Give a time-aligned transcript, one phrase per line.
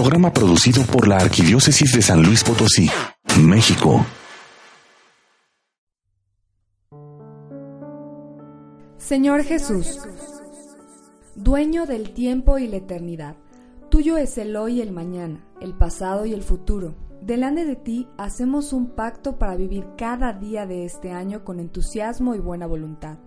[0.00, 2.88] Programa producido por la Arquidiócesis de San Luis Potosí,
[3.42, 4.06] México.
[8.96, 9.98] Señor Jesús,
[11.34, 13.34] dueño del tiempo y la eternidad,
[13.88, 16.94] tuyo es el hoy y el mañana, el pasado y el futuro.
[17.20, 22.36] Delante de ti hacemos un pacto para vivir cada día de este año con entusiasmo
[22.36, 23.18] y buena voluntad,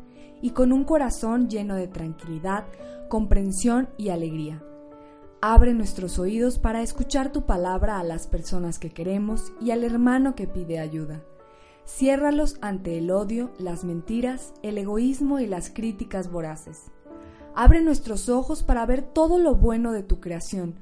[0.41, 2.63] y con un corazón lleno de tranquilidad,
[3.09, 4.63] comprensión y alegría.
[5.43, 10.35] Abre nuestros oídos para escuchar tu palabra a las personas que queremos y al hermano
[10.35, 11.23] que pide ayuda.
[11.83, 16.91] Ciérralos ante el odio, las mentiras, el egoísmo y las críticas voraces.
[17.55, 20.75] Abre nuestros ojos para ver todo lo bueno de tu creación,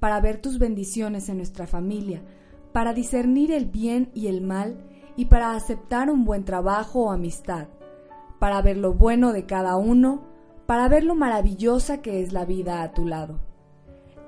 [0.00, 2.20] para ver tus bendiciones en nuestra familia,
[2.72, 7.68] para discernir el bien y el mal y para aceptar un buen trabajo o amistad,
[8.40, 10.26] para ver lo bueno de cada uno,
[10.66, 13.49] para ver lo maravillosa que es la vida a tu lado.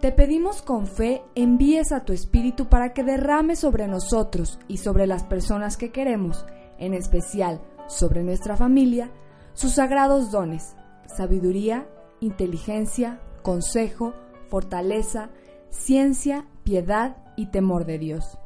[0.03, 5.07] Te pedimos con fe envíes a tu Espíritu para que derrame sobre nosotros y sobre
[5.07, 6.45] las personas que queremos,
[6.77, 9.13] en especial sobre nuestra familia,
[9.53, 10.75] sus sagrados dones,
[11.07, 11.87] sabiduría,
[12.19, 14.13] inteligencia, consejo,
[14.49, 15.31] fortaleza,
[15.71, 18.39] ciencia, piedad y temor de Dios.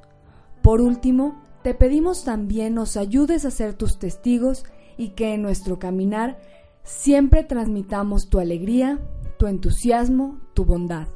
[0.60, 4.66] Por último, te pedimos también nos ayudes a ser tus testigos
[4.98, 6.38] y que en nuestro caminar
[6.82, 9.00] siempre transmitamos tu alegría,
[9.38, 11.15] tu entusiasmo, tu bondad.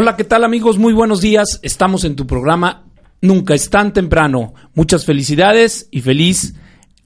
[0.00, 0.78] Hola, ¿qué tal amigos?
[0.78, 1.58] Muy buenos días.
[1.60, 2.84] Estamos en tu programa
[3.20, 4.54] Nunca es tan temprano.
[4.76, 6.54] Muchas felicidades y feliz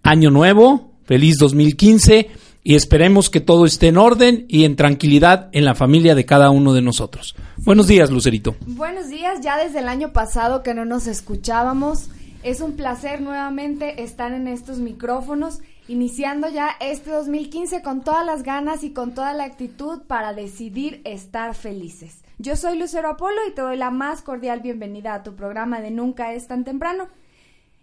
[0.03, 2.29] año nuevo, feliz 2015
[2.63, 6.51] y esperemos que todo esté en orden y en tranquilidad en la familia de cada
[6.51, 7.35] uno de nosotros.
[7.65, 8.57] Buenos días, Lucerito.
[8.67, 12.11] Buenos días, ya desde el año pasado que no nos escuchábamos.
[12.43, 18.43] Es un placer nuevamente estar en estos micrófonos, iniciando ya este 2015 con todas las
[18.43, 22.23] ganas y con toda la actitud para decidir estar felices.
[22.43, 25.93] Yo soy Lucero Apolo y te doy la más cordial bienvenida a tu programa de
[25.93, 27.07] Nunca es tan temprano.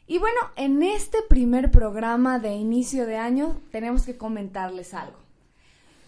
[0.06, 5.18] Y bueno, en este primer programa de inicio de año tenemos que comentarles algo.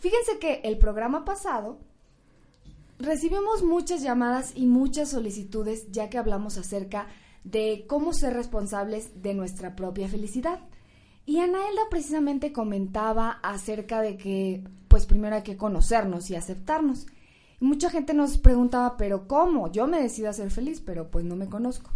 [0.02, 1.78] Fíjense que el programa pasado
[3.00, 7.08] recibimos muchas llamadas y muchas solicitudes ya que hablamos acerca
[7.46, 10.60] de cómo ser responsables de nuestra propia felicidad.
[11.26, 17.08] Y Anaelda precisamente comentaba acerca de que, pues primero hay que conocernos y aceptarnos
[17.62, 19.72] mucha gente nos preguntaba, pero ¿cómo?
[19.72, 21.92] Yo me decido a ser feliz, pero pues no me conozco.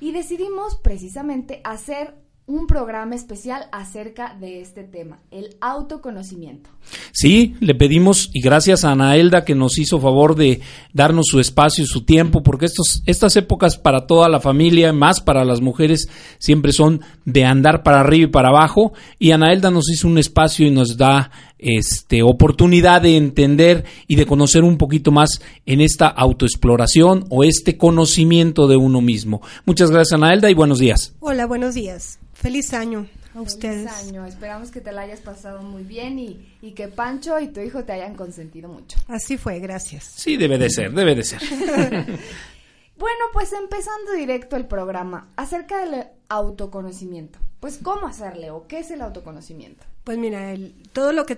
[0.00, 2.14] Y decidimos precisamente hacer
[2.50, 6.70] un programa especial acerca de este tema, el autoconocimiento.
[7.12, 10.60] Sí, le pedimos y gracias a Anaelda que nos hizo favor de
[10.92, 15.20] darnos su espacio y su tiempo, porque estos, estas épocas para toda la familia, más
[15.20, 19.88] para las mujeres, siempre son de andar para arriba y para abajo, y Anaelda nos
[19.88, 21.30] hizo un espacio y nos da
[21.60, 27.76] este, oportunidad de entender y de conocer un poquito más en esta autoexploración o este
[27.76, 29.42] conocimiento de uno mismo.
[29.66, 31.14] Muchas gracias Anaelda y buenos días.
[31.20, 32.18] Hola, buenos días.
[32.32, 33.90] Feliz año a ustedes.
[33.90, 34.26] Feliz año.
[34.26, 37.84] Esperamos que te la hayas pasado muy bien y, y, que Pancho y tu hijo
[37.84, 38.98] te hayan consentido mucho.
[39.08, 40.04] Así fue, gracias.
[40.16, 41.40] Sí, debe de ser, debe de ser.
[42.98, 47.38] bueno, pues empezando directo el programa acerca del autoconocimiento.
[47.60, 49.84] Pues, ¿cómo hacerle o qué es el autoconocimiento?
[50.04, 50.54] Pues mira,
[50.92, 51.36] todo lo que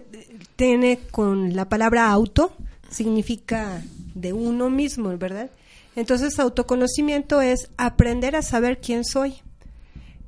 [0.57, 2.53] tiene con la palabra auto
[2.91, 3.83] significa
[4.15, 5.51] de uno mismo, ¿verdad?
[5.97, 9.43] Entonces, autoconocimiento es aprender a saber quién soy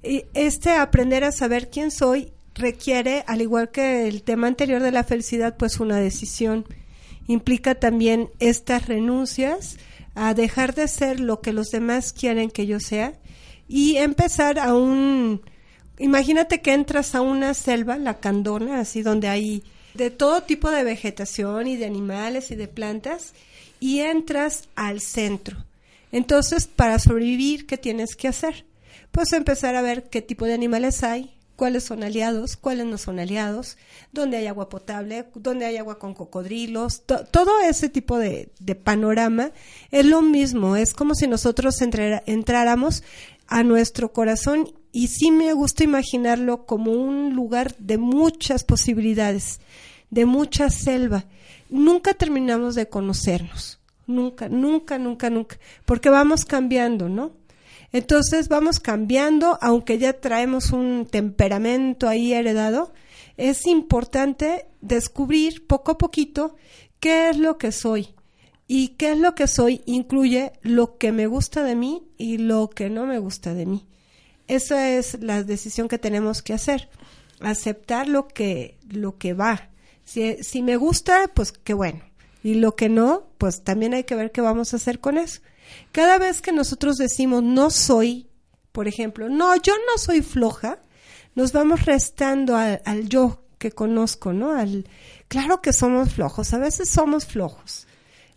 [0.04, 4.92] y este aprender a saber quién soy requiere, al igual que el tema anterior de
[4.92, 6.66] la felicidad, pues una decisión.
[7.26, 9.78] Implica también estas renuncias
[10.14, 13.14] a dejar de ser lo que los demás quieren que yo sea
[13.66, 15.40] y empezar a un...
[15.98, 19.62] Imagínate que entras a una selva, la candona, así donde hay
[19.94, 23.32] de todo tipo de vegetación y de animales y de plantas,
[23.78, 25.64] y entras al centro.
[26.10, 28.64] Entonces, para sobrevivir, ¿qué tienes que hacer?
[29.14, 33.20] pues empezar a ver qué tipo de animales hay, cuáles son aliados, cuáles no son
[33.20, 33.78] aliados,
[34.10, 38.50] dónde hay agua potable, dónde hay agua con cocodrilos, todo ese tipo de,
[38.82, 39.52] panorama
[39.92, 43.04] es lo mismo, es como si nosotros entráramos
[43.46, 49.58] a nuestro corazón y sí me gusta imaginarlo como un lugar de muchas posibilidades,
[50.10, 51.24] de mucha selva.
[51.68, 57.32] Nunca terminamos de conocernos, nunca, nunca, nunca, nunca, porque vamos cambiando, ¿no?
[57.90, 62.92] Entonces vamos cambiando, aunque ya traemos un temperamento ahí heredado,
[63.36, 66.54] es importante descubrir poco a poquito
[67.00, 68.14] qué es lo que soy.
[68.68, 72.70] Y qué es lo que soy incluye lo que me gusta de mí y lo
[72.70, 73.88] que no me gusta de mí.
[74.48, 76.88] Esa es la decisión que tenemos que hacer.
[77.40, 79.70] Aceptar lo que, lo que va.
[80.04, 82.02] Si, si me gusta, pues qué bueno.
[82.42, 85.40] Y lo que no, pues también hay que ver qué vamos a hacer con eso.
[85.92, 88.28] Cada vez que nosotros decimos no soy,
[88.72, 90.78] por ejemplo, no, yo no soy floja,
[91.34, 94.52] nos vamos restando al, yo que conozco, ¿no?
[94.52, 94.86] Al,
[95.28, 97.86] claro que somos flojos, a veces somos flojos.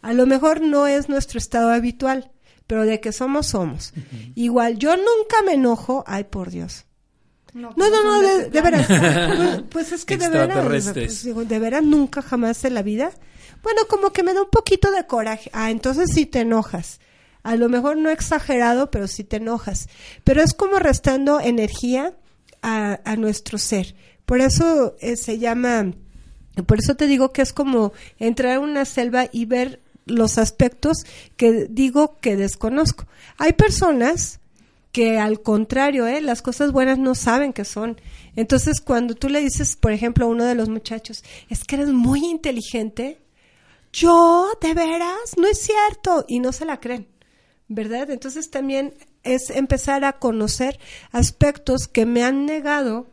[0.02, 2.32] A lo mejor no es nuestro estado habitual,
[2.68, 3.94] pero de que somos, somos.
[4.36, 6.86] Igual, yo nunca me enojo, ay por Dios.
[7.54, 8.88] No, no, no, de, veras.
[9.72, 13.12] Pues, pues, es que de veras, pues, de veras nunca jamás en la vida.
[13.64, 15.50] Bueno, como que me da un poquito de coraje.
[15.54, 17.00] Ah, entonces sí te enojas
[17.48, 19.88] a lo mejor no exagerado, pero sí te enojas.
[20.26, 22.14] Pero es como restando energía
[22.62, 23.96] a, nuestro ser.
[24.26, 25.94] Por eso eh, se llama,
[26.66, 31.06] por eso te digo que es como entrar a una selva y ver los aspectos
[31.36, 33.06] que digo que desconozco.
[33.38, 34.40] Hay personas
[34.92, 36.22] que al contrario, ¿eh?
[36.22, 38.00] las cosas buenas no saben qué son.
[38.36, 41.90] Entonces, cuando tú le dices, por ejemplo, a uno de los muchachos, es que eres
[41.90, 43.20] muy inteligente,
[43.94, 47.08] yo, de veras, no es cierto, y no se la creen.
[47.68, 48.10] ¿verdad?
[48.10, 48.94] Entonces también
[49.24, 50.80] es empezar a conocer
[51.12, 53.08] aspectos que me han negado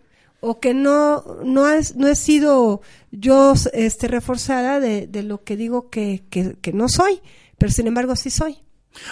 [0.47, 5.57] o que no no es, no he sido yo este reforzada de, de lo que
[5.57, 7.21] digo que, que, que, no soy,
[7.57, 8.59] pero sin embargo sí soy.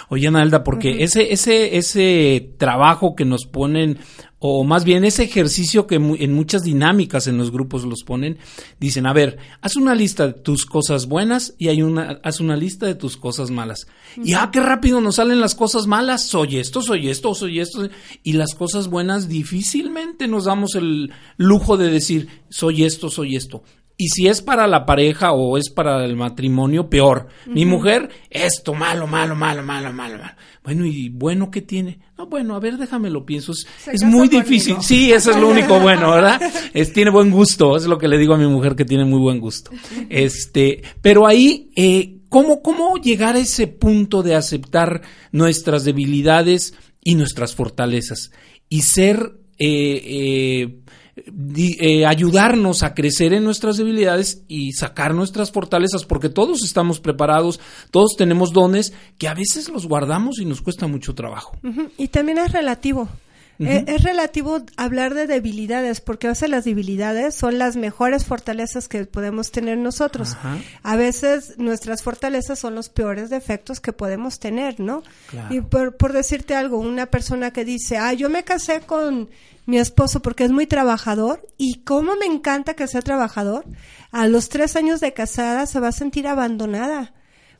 [0.09, 3.97] Oye, Analda, porque ese, ese, ese trabajo que nos ponen,
[4.45, 8.39] o más bien ese ejercicio que en muchas dinámicas en los grupos los ponen,
[8.77, 12.57] dicen, a ver, haz una lista de tus cosas buenas y hay una, haz una
[12.57, 13.87] lista de tus cosas malas.
[14.21, 17.87] Y ah, qué rápido nos salen las cosas malas, soy esto, soy esto, soy esto.
[18.21, 23.63] Y las cosas buenas difícilmente nos damos el lujo de decir, soy esto, soy esto.
[23.95, 27.27] Y si es para la pareja o es para el matrimonio, peor.
[27.45, 30.31] Mi mujer, esto, malo, malo, malo, malo, malo, malo.
[30.63, 31.99] Bueno, ¿y bueno qué tiene?
[32.17, 33.51] No, bueno, a ver, déjame lo pienso.
[33.91, 34.77] Es, muy difícil.
[34.81, 36.41] Sí, eso es lo único bueno, ¿verdad?
[36.73, 39.19] Es, tiene buen gusto, es lo que le digo a mi mujer que tiene muy
[39.19, 39.71] buen gusto.
[40.09, 45.01] Este, pero ahí, eh, ¿cómo, ¿cómo llegar a ese punto de aceptar
[45.31, 46.73] nuestras debilidades
[47.03, 48.31] y nuestras fortalezas?
[48.69, 50.79] Y ser, eh, eh,
[51.15, 57.59] eh, ayudarnos a crecer en nuestras debilidades y sacar nuestras fortalezas, porque todos estamos preparados,
[57.91, 61.57] todos tenemos dones que a veces los guardamos y nos cuesta mucho trabajo.
[61.97, 63.09] Y también es relativo.
[63.59, 68.87] Eh, es, relativo hablar de debilidades, porque a veces las debilidades son las mejores fortalezas
[68.87, 70.35] que podemos tener nosotros.
[70.81, 75.03] A veces nuestras fortalezas son los peores defectos que podemos tener, ¿no?
[75.49, 79.29] Y por, por decirte algo, una persona que dice, ah, yo me casé con
[79.65, 83.65] mi esposo porque es muy trabajador y cómo me encanta que sea trabajador,
[84.11, 87.13] a los tres años de casada se va a sentir abandonada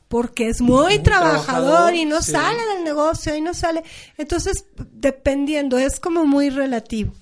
[0.08, 3.82] porque es muy, trabajador, y no sale del negocio y no sale.
[4.18, 7.12] Entonces, dependiendo, es como muy relativo.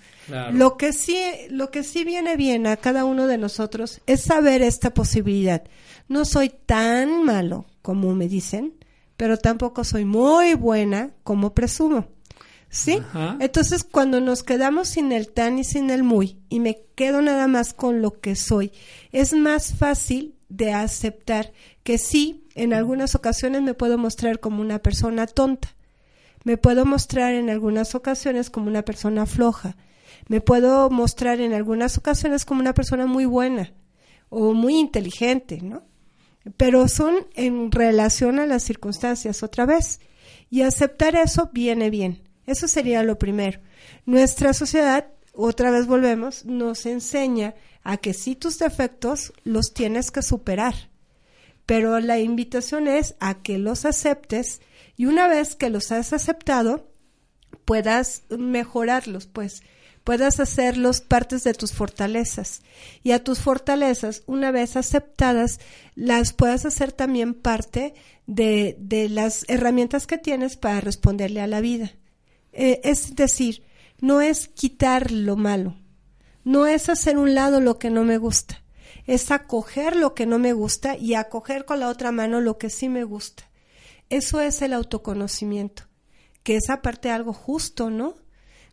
[0.53, 1.19] Lo que sí,
[1.51, 5.63] lo que sí viene bien a cada uno de nosotros es saber esta posibilidad.
[6.09, 8.75] No soy tan malo como me dicen,
[9.17, 12.07] pero tampoco soy muy buena como presumo.
[12.71, 12.99] ¿Sí?
[13.39, 17.47] Entonces, cuando nos quedamos sin el tan y sin el muy, y me quedo nada
[17.47, 18.73] más con lo que soy,
[19.13, 24.81] es más fácil de aceptar que sí, en algunas ocasiones me puedo mostrar como una
[24.81, 25.75] persona tonta,
[26.45, 29.77] me puedo mostrar en algunas ocasiones como una persona floja,
[30.29, 33.73] me puedo mostrar en algunas ocasiones como una persona muy buena
[34.29, 35.83] o muy inteligente, ¿no?
[36.57, 40.01] Pero son en relación a las circunstancias otra vez.
[40.51, 42.23] Y aceptar eso viene bien.
[42.47, 43.61] Eso sería lo primero.
[44.07, 47.55] Nuestra sociedad, otra vez volvemos, nos enseña
[47.85, 50.75] a que si tus defectos los tienes que superar.
[51.73, 54.61] Pero la invitación es a que los aceptes
[54.95, 56.93] y una vez que los has aceptado,
[57.65, 59.63] puedas mejorarlos, pues
[60.05, 62.61] puedas hacerlos partes de tus fortalezas.
[63.03, 65.61] Y a tus fortalezas, una vez aceptadas,
[65.95, 67.95] las puedas hacer también parte
[68.27, 71.93] de, de las herramientas que tienes para responderle a la vida.
[72.53, 73.63] Eh, es decir,
[73.99, 75.79] no es quitar lo malo,
[76.45, 78.62] no es hacer un lado lo que no me gusta,
[79.07, 82.71] es acoger lo que no me gusta y acoger con la otra mano lo que
[82.71, 83.45] sí me gusta.
[84.09, 85.85] Eso es el autoconocimiento,
[86.43, 88.15] que es aparte algo justo, ¿no?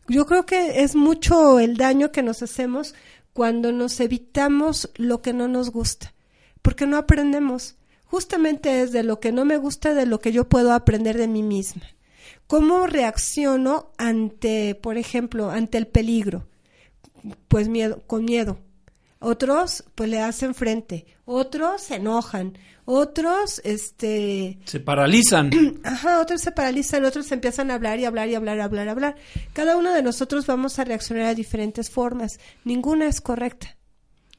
[0.08, 2.94] Yo creo que es mucho el daño que nos hacemos
[3.32, 6.14] cuando nos evitamos lo que no nos gusta,
[6.62, 7.76] porque no aprendemos.
[8.06, 11.28] Justamente es de lo que no me gusta, de lo que yo puedo aprender de
[11.28, 11.82] mí misma.
[12.48, 16.48] ¿Cómo reacciono ante, por ejemplo, ante el peligro?
[17.46, 18.58] Pues miedo, con miedo.
[19.20, 21.04] Otros, pues le hacen frente.
[21.26, 22.56] Otros se enojan.
[22.86, 24.58] Otros, este...
[24.64, 25.50] Se paralizan.
[25.84, 29.16] Ajá, otros se paralizan, otros empiezan a hablar y hablar y hablar, hablar, hablar.
[29.52, 32.40] Cada uno de nosotros vamos a reaccionar de diferentes formas.
[32.64, 33.76] Ninguna es correcta,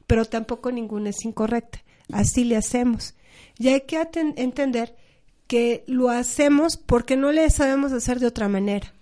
[0.08, 1.84] pero tampoco ninguna es incorrecta.
[2.12, 3.14] Así le hacemos.
[3.58, 4.04] Y hay que
[4.36, 4.96] entender
[5.46, 8.92] que lo hacemos porque no le sabemos hacer de otra manera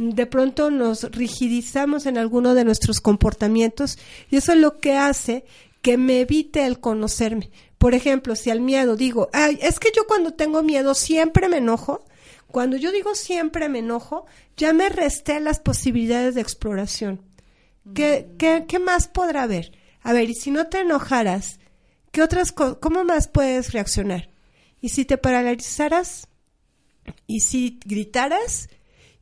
[0.00, 3.98] de pronto nos rigidizamos en alguno de nuestros comportamientos
[4.30, 5.44] y eso es lo que hace
[5.82, 7.50] que me evite el conocerme.
[7.76, 11.58] Por ejemplo, si al miedo digo, ay, es que yo cuando tengo miedo siempre me
[11.58, 12.02] enojo,
[12.46, 14.24] cuando yo digo siempre me enojo,
[14.56, 17.20] ya me resté las posibilidades de exploración.
[17.94, 19.72] ¿Qué, qué, qué más podrá haber?
[20.02, 21.60] A ver, y si no te enojaras,
[22.10, 24.30] ¿qué otras cómo más puedes reaccionar?
[24.80, 26.26] ¿Y si te paralizaras?
[27.26, 28.70] ¿Y si gritaras?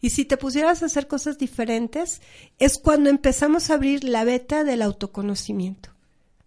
[0.01, 2.23] Y si te pusieras a hacer cosas diferentes,
[2.59, 5.91] es cuando empezamos a abrir la beta del autoconocimiento.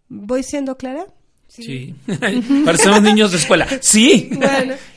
[0.08, 1.06] ¿Voy siendo clara?
[1.48, 1.94] Sí.
[2.66, 3.68] Parecemos niños de escuela.
[3.82, 4.30] Sí.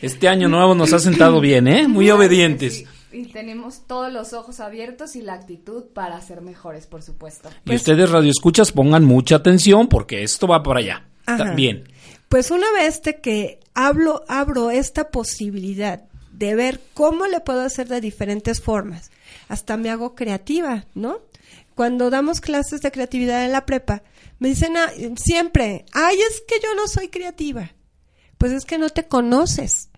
[0.00, 1.88] Este año nuevo nos ha sentado bien, ¿eh?
[1.88, 2.84] Muy obedientes.
[3.12, 7.48] Y tenemos todos los ojos abiertos y la actitud para ser mejores, por supuesto.
[7.64, 11.06] Y pues ustedes, radioescuchas, pongan mucha atención porque esto va por allá.
[11.24, 11.84] También.
[12.28, 16.04] Pues una vez que hablo, abro esta posibilidad
[16.38, 19.10] de ver cómo le puedo hacer de diferentes formas.
[19.48, 21.20] Hasta me hago creativa, ¿no?
[21.74, 24.02] Cuando damos clases de creatividad en la prepa,
[24.38, 27.72] me dicen ah, siempre, ay, es que yo no soy creativa.
[28.38, 29.90] Pues es que no te conoces,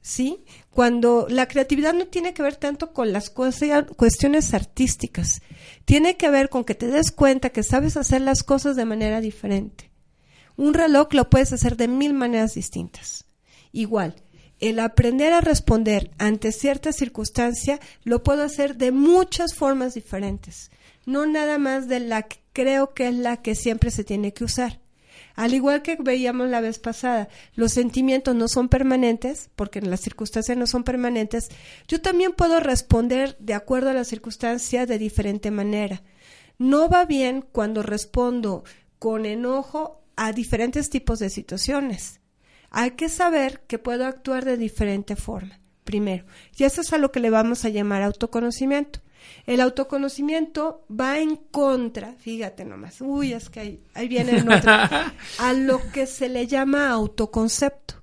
[0.00, 0.44] ¿sí?
[0.70, 5.42] Cuando la creatividad no tiene que ver tanto con las cuestiones artísticas,
[5.84, 9.20] tiene que ver con que te des cuenta que sabes hacer las cosas de manera
[9.20, 9.90] diferente.
[10.56, 13.24] Un reloj lo puedes hacer de mil maneras distintas.
[13.72, 14.16] Igual,
[14.60, 20.70] el aprender a responder ante cierta circunstancia lo puedo hacer de muchas formas diferentes,
[21.06, 24.44] no nada más de la que creo que es la que siempre se tiene que
[24.44, 24.80] usar.
[25.36, 30.58] Al igual que veíamos la vez pasada, los sentimientos no son permanentes, porque las circunstancias
[30.58, 31.48] no son permanentes,
[31.86, 36.02] yo también puedo responder de acuerdo a la circunstancia de diferente manera.
[36.58, 38.64] No va bien cuando respondo
[38.98, 42.17] con enojo a diferentes tipos de situaciones
[42.70, 46.24] hay que saber que puedo actuar de diferente forma, primero.
[46.56, 49.00] Y eso es a lo que le vamos a llamar autoconocimiento.
[49.46, 54.72] El autoconocimiento va en contra, fíjate nomás, uy, es que ahí, ahí viene el otro,
[55.38, 57.94] a lo que se le llama autoconcepto.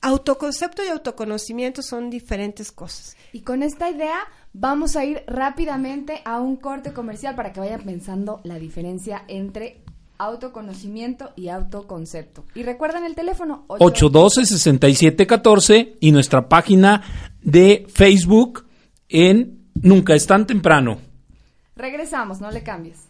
[0.00, 3.16] Autoconcepto y autoconocimiento son diferentes cosas.
[3.32, 4.18] Y con esta idea
[4.52, 9.83] vamos a ir rápidamente a un corte comercial para que vayan pensando la diferencia entre
[10.18, 12.44] autoconocimiento y autoconcepto.
[12.54, 17.02] Y recuerden el teléfono 812-6714 y nuestra página
[17.42, 18.66] de Facebook
[19.08, 20.98] en Nunca es tan temprano.
[21.76, 23.08] Regresamos, no le cambies.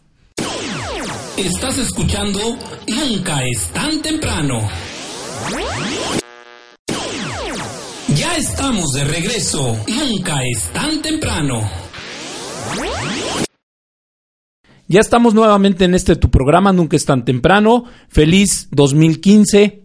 [1.37, 2.39] Estás escuchando
[2.87, 4.67] Nunca es tan temprano.
[8.15, 9.77] Ya estamos de regreso.
[9.87, 11.69] Nunca es tan temprano.
[14.87, 17.85] Ya estamos nuevamente en este tu programa, nunca es tan temprano.
[18.07, 19.81] Feliz 2015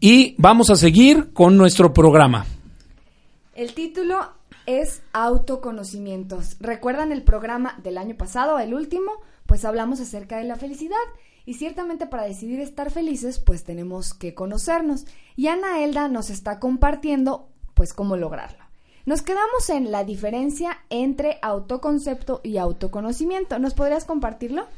[0.00, 2.46] y vamos a seguir con nuestro programa.
[3.54, 4.20] El título
[4.64, 6.56] es Autoconocimientos.
[6.60, 9.12] ¿Recuerdan el programa del año pasado, el último?
[9.44, 10.96] Pues hablamos acerca de la felicidad.
[11.44, 15.04] Y ciertamente para decidir estar felices, pues tenemos que conocernos.
[15.36, 18.67] Y Ana Elda nos está compartiendo, pues, cómo lograrlo.
[19.08, 23.58] Nos quedamos en la diferencia entre autoconcepto y autoconocimiento.
[23.58, 24.68] ¿Nos podrías compartirlo?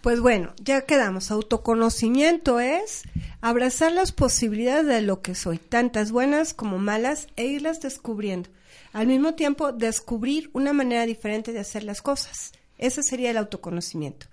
[0.00, 1.30] Pues bueno, ya quedamos.
[1.30, 3.02] Autoconocimiento es
[3.42, 8.48] abrazar las posibilidades de lo que soy, tantas buenas como malas, e irlas descubriendo.
[8.94, 12.52] Al mismo tiempo, descubrir una manera diferente de hacer las cosas.
[12.78, 14.28] Ese sería el autoconocimiento.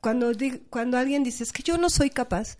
[0.00, 0.32] Cuando,
[0.70, 2.56] cuando alguien dice, es que yo no soy capaz,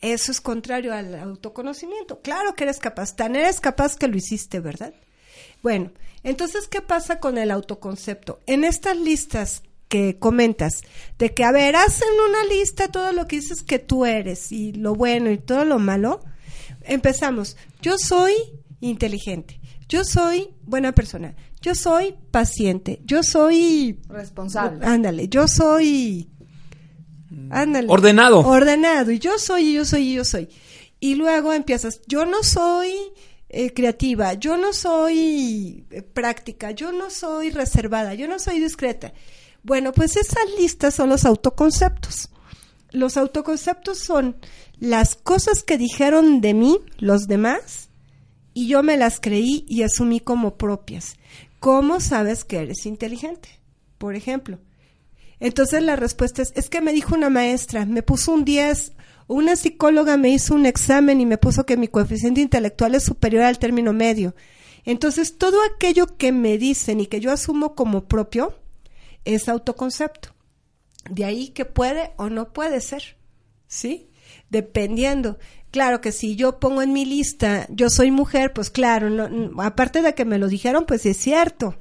[0.00, 2.20] eso es contrario al autoconocimiento.
[2.20, 4.92] Claro que eres capaz, tan eres capaz que lo hiciste, ¿verdad?
[5.62, 8.40] Bueno, entonces, ¿qué pasa con el autoconcepto?
[8.46, 10.82] En estas listas que comentas,
[11.18, 14.72] de que, a ver, hacen una lista todo lo que dices que tú eres y
[14.72, 16.20] lo bueno y todo lo malo,
[16.82, 17.56] empezamos.
[17.80, 18.32] Yo soy
[18.80, 24.84] inteligente, yo soy buena persona, yo soy paciente, yo soy responsable.
[24.84, 26.28] Ándale, yo soy
[27.50, 28.40] ándale, ordenado.
[28.40, 30.48] Ordenado, y yo soy, y yo soy, y yo soy.
[30.98, 32.92] Y luego empiezas, yo no soy
[33.48, 39.12] eh, creativa, yo no soy eh, práctica, yo no soy reservada, yo no soy discreta.
[39.62, 42.30] Bueno, pues esas listas son los autoconceptos.
[42.90, 44.36] Los autoconceptos son
[44.78, 47.90] las cosas que dijeron de mí los demás
[48.52, 51.16] y yo me las creí y asumí como propias.
[51.60, 53.48] ¿Cómo sabes que eres inteligente?
[53.98, 54.58] Por ejemplo.
[55.40, 58.92] Entonces la respuesta es, es que me dijo una maestra, me puso un 10
[59.28, 63.42] una psicóloga me hizo un examen y me puso que mi coeficiente intelectual es superior
[63.42, 64.34] al término medio.
[64.84, 68.56] Entonces, todo aquello que me dicen y que yo asumo como propio
[69.24, 70.30] es autoconcepto.
[71.10, 73.16] De ahí que puede o no puede ser.
[73.66, 74.10] ¿Sí?
[74.48, 75.38] Dependiendo.
[75.70, 80.00] Claro que si yo pongo en mi lista, yo soy mujer, pues claro, no, aparte
[80.00, 81.74] de que me lo dijeron, pues es cierto,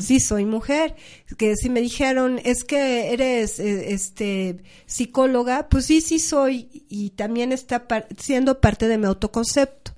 [0.00, 0.96] sí soy mujer.
[1.38, 7.10] Que si me dijeron, es que eres eh, este psicóloga, pues sí, sí soy y
[7.10, 7.86] también está
[8.18, 9.92] siendo parte de mi autoconcepto.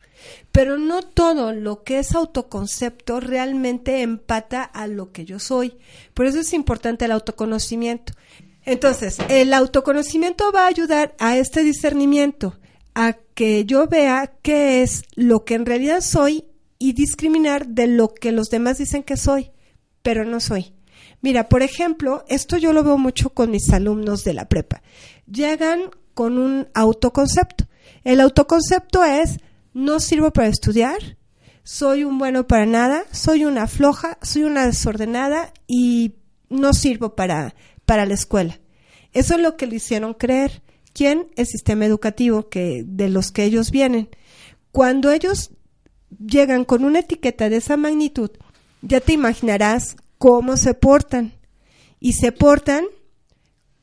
[0.53, 5.77] Pero no todo lo que es autoconcepto realmente empata a lo que yo soy.
[6.15, 8.13] Por eso es importante el autoconocimiento.
[8.65, 12.59] Entonces, el autoconocimiento va a ayudar a este discernimiento
[12.95, 16.45] a que yo vea qué es lo que en realidad soy
[16.79, 19.51] y discriminar de lo que los demás dicen que soy,
[20.03, 20.75] pero no soy.
[21.23, 24.83] Mira, por ejemplo, esto yo lo veo mucho con mis alumnos de la prepa.
[25.25, 27.65] Llegan con un autoconcepto.
[28.05, 29.39] El autoconcepto es,
[29.73, 31.17] no sirvo para estudiar,
[31.63, 36.17] soy un bueno para nada, soy una floja, soy una desordenada y
[36.51, 37.55] no sirvo para,
[37.87, 38.61] para la escuela.
[39.15, 40.63] Eso es lo que le hicieron creer.
[41.01, 41.29] ¿Quién?
[41.35, 44.11] El sistema educativo que, de los que ellos vienen.
[44.71, 45.51] Cuando ellos
[46.19, 48.31] llegan con una etiqueta de esa magnitud,
[48.83, 51.33] ya te imaginarás cómo se portan.
[52.01, 52.85] Y se portan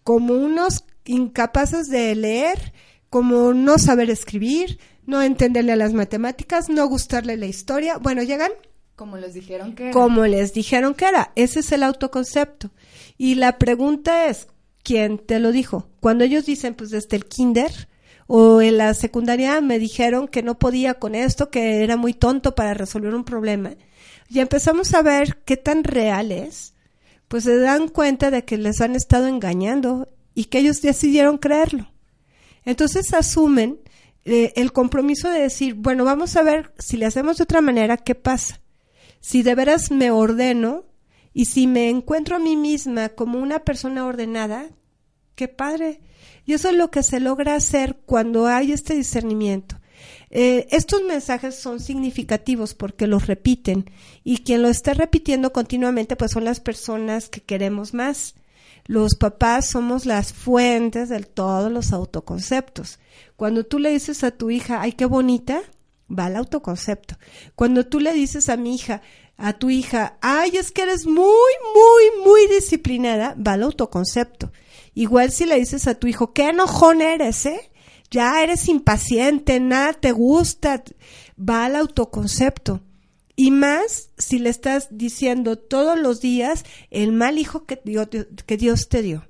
[0.04, 2.72] como unos incapaces de leer,
[3.10, 7.98] como no saber escribir, no entenderle a las matemáticas, no gustarle la historia.
[7.98, 8.52] Bueno, llegan.
[8.96, 9.92] Como les dijeron que era.
[9.92, 11.32] Como les dijeron que era.
[11.34, 12.70] Ese es el autoconcepto.
[13.18, 14.50] Y la pregunta es,
[14.88, 15.90] ¿quién te lo dijo?
[16.00, 17.90] Cuando ellos dicen, pues desde el kinder
[18.26, 22.56] o en la secundaria me dijeron que no podía con esto, que era muy tonto
[22.56, 23.76] para resolver un problema,
[24.30, 26.74] y empezamos a ver qué tan real es,
[27.28, 31.92] pues se dan cuenta de que les han estado engañando y que ellos decidieron creerlo.
[32.64, 33.82] Entonces asumen
[34.24, 37.98] eh, el compromiso de decir, bueno, vamos a ver si le hacemos de otra manera,
[37.98, 38.62] ¿qué pasa?
[39.20, 40.86] Si de veras me ordeno
[41.34, 44.70] y si me encuentro a mí misma como una persona ordenada,
[45.38, 46.02] qué padre.
[46.46, 49.80] Y eso es lo que se logra hacer cuando hay este discernimiento.
[50.30, 53.90] Eh, estos mensajes son significativos porque los repiten
[54.26, 58.36] y quien lo está repitiendo continuamente pues son las personas que queremos más.
[58.86, 63.00] Los papás somos las fuentes de todos los autoconceptos.
[63.36, 65.62] Cuando tú le dices a tu hija, ay, qué bonita,
[66.10, 67.16] va el autoconcepto.
[67.56, 69.02] Cuando tú le dices a mi hija,
[69.38, 71.16] a tu hija, ay, es que eres muy,
[71.76, 74.52] muy, muy disciplinada, va el autoconcepto.
[74.98, 77.70] Igual si le dices a tu hijo, qué enojón eres, ¿eh?
[78.10, 80.84] Ya eres impaciente, nada te gusta,
[81.38, 82.82] va al autoconcepto.
[83.36, 88.08] Y más si le estás diciendo todos los días el mal hijo que Dios,
[88.48, 89.28] que Dios te dio.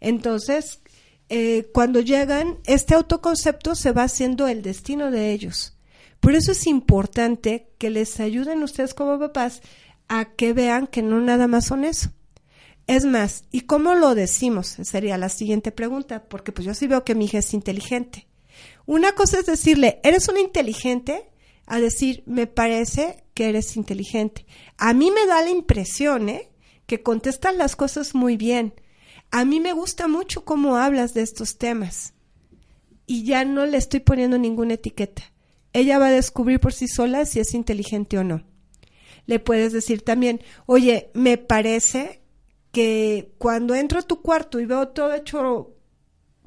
[0.00, 0.80] Entonces,
[1.28, 5.76] eh, cuando llegan, este autoconcepto se va haciendo el destino de ellos.
[6.18, 9.60] Por eso es importante que les ayuden ustedes como papás
[10.08, 12.08] a que vean que no nada más son eso.
[12.86, 14.76] Es más, ¿y cómo lo decimos?
[14.82, 18.26] Sería la siguiente pregunta, porque pues yo sí veo que mi hija es inteligente.
[18.86, 21.30] Una cosa es decirle, ¿eres una inteligente?
[21.66, 24.44] A decir, me parece que eres inteligente.
[24.76, 26.50] A mí me da la impresión, ¿eh?
[26.86, 28.74] Que contestas las cosas muy bien.
[29.30, 32.12] A mí me gusta mucho cómo hablas de estos temas.
[33.06, 35.22] Y ya no le estoy poniendo ninguna etiqueta.
[35.72, 38.44] Ella va a descubrir por sí sola si es inteligente o no.
[39.26, 42.20] Le puedes decir también, oye, me parece
[42.74, 45.76] que cuando entro a tu cuarto y veo todo hecho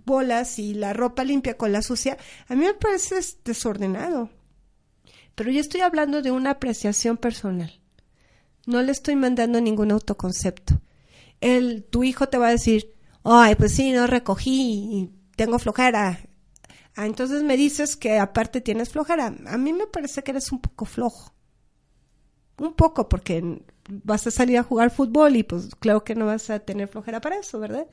[0.05, 4.29] bolas y la ropa limpia con la sucia, a mí me parece desordenado.
[5.33, 7.81] Pero yo estoy hablando de una apreciación personal.
[8.65, 10.81] No le estoy mandando ningún autoconcepto.
[11.39, 16.19] El, tu hijo te va a decir, ay, pues sí, no recogí tengo flojera.
[16.95, 19.33] Ah, entonces me dices que aparte tienes flojera.
[19.45, 21.33] A mí me parece que eres un poco flojo.
[22.59, 26.49] Un poco, porque vas a salir a jugar fútbol y pues claro que no vas
[26.49, 27.87] a tener flojera para eso, ¿verdad?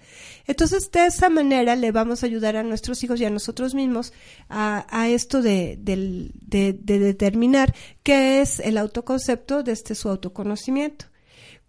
[0.47, 4.13] Entonces de esa manera le vamos a ayudar a nuestros hijos y a nosotros mismos
[4.49, 11.07] a, esto de, de, de, determinar qué es el autoconcepto de este su autoconocimiento.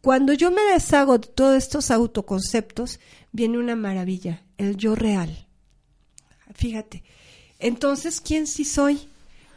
[0.01, 2.99] Cuando yo me deshago de todos estos autoconceptos,
[3.31, 5.47] viene una maravilla, el yo real.
[6.53, 7.03] Fíjate.
[7.59, 9.07] Entonces, ¿quién sí soy?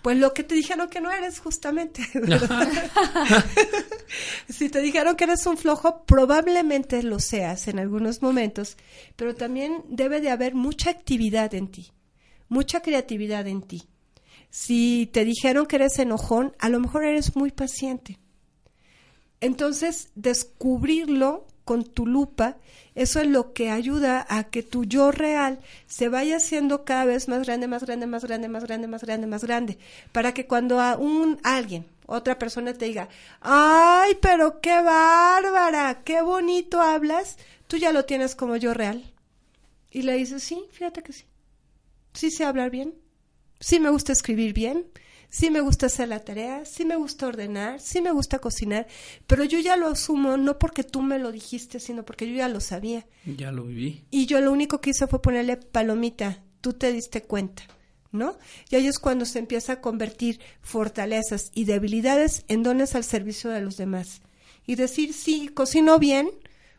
[0.08, 2.00] Pues lo que te dijeron que no eres, justamente.
[4.48, 8.78] si te dijeron que eres un flojo, probablemente lo seas en algunos momentos,
[9.16, 11.92] pero también debe de haber mucha actividad en ti,
[12.48, 13.82] mucha creatividad en ti.
[14.48, 18.18] Si te dijeron que eres enojón, a lo mejor eres muy paciente.
[19.42, 22.56] Entonces, descubrirlo con tu lupa,
[22.94, 27.28] eso es lo que ayuda a que tu yo real se vaya haciendo cada vez
[27.28, 29.78] más grande, más grande, más grande, más grande, más grande, más grande,
[30.10, 33.10] para que cuando a un alguien, otra persona te diga,
[33.42, 39.04] "Ay, pero qué bárbara, qué bonito hablas", tú ya lo tienes como yo real.
[39.90, 41.24] Y le dices, "Sí, fíjate que sí.
[42.14, 42.94] Sí sé hablar bien.
[43.60, 44.86] Sí me gusta escribir bien."
[45.30, 48.86] Sí me gusta hacer la tarea, sí me gusta ordenar, sí me gusta cocinar,
[49.26, 52.48] pero yo ya lo asumo no porque tú me lo dijiste, sino porque yo ya
[52.48, 53.06] lo sabía.
[53.24, 54.04] Ya lo viví.
[54.10, 57.64] Y yo lo único que hice fue ponerle palomita, tú te diste cuenta,
[58.10, 58.38] ¿no?
[58.70, 63.50] Y ahí es cuando se empieza a convertir fortalezas y debilidades en dones al servicio
[63.50, 64.22] de los demás.
[64.66, 66.30] Y decir, sí, cocino bien,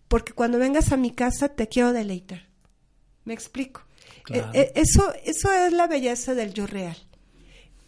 [0.08, 2.50] porque cuando vengas a mi casa te quiero deleitar.
[3.26, 3.84] ¿Me explico?
[4.32, 7.09] E, e, eso, eso es la belleza del yo real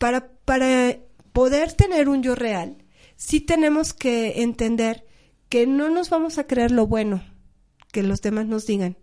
[0.01, 0.97] para, para
[1.31, 2.83] poder tener un yo real,
[3.17, 5.05] sí tenemos que entender
[5.47, 7.23] que no nos vamos a creer lo bueno
[7.91, 8.97] que los demás nos digan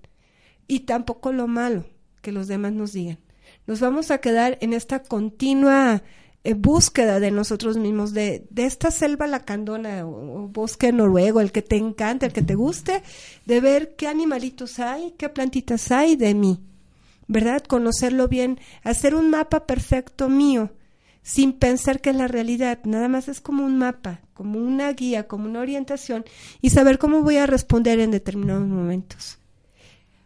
[0.67, 1.87] y tampoco lo malo
[2.21, 3.21] que los demás nos digan.
[3.69, 6.03] Nos vamos a quedar en esta continua
[6.43, 11.53] eh, búsqueda de nosotros mismos, de, de esta selva lacandona o, o, bosque noruego, el
[11.53, 13.05] que te encanta, el que te guste,
[13.47, 16.59] de ver qué animalitos hay, qué plantitas hay de mí,
[17.29, 17.63] ¿verdad?
[17.63, 20.73] Conocerlo bien, hacer un mapa perfecto mío
[21.23, 25.29] sin pensar que es la realidad, nada más es como un mapa, como una guía,
[25.29, 26.25] como una orientación
[26.61, 29.39] y saber cómo voy a responder en determinados momentos.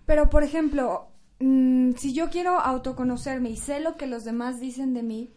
[0.06, 1.08] Pero, por ejemplo,
[1.40, 5.30] mmm, si yo quiero autoconocerme y sé lo que los demás dicen de mí,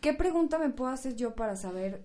[0.00, 2.02] ¿qué pregunta me puedo hacer yo para saber,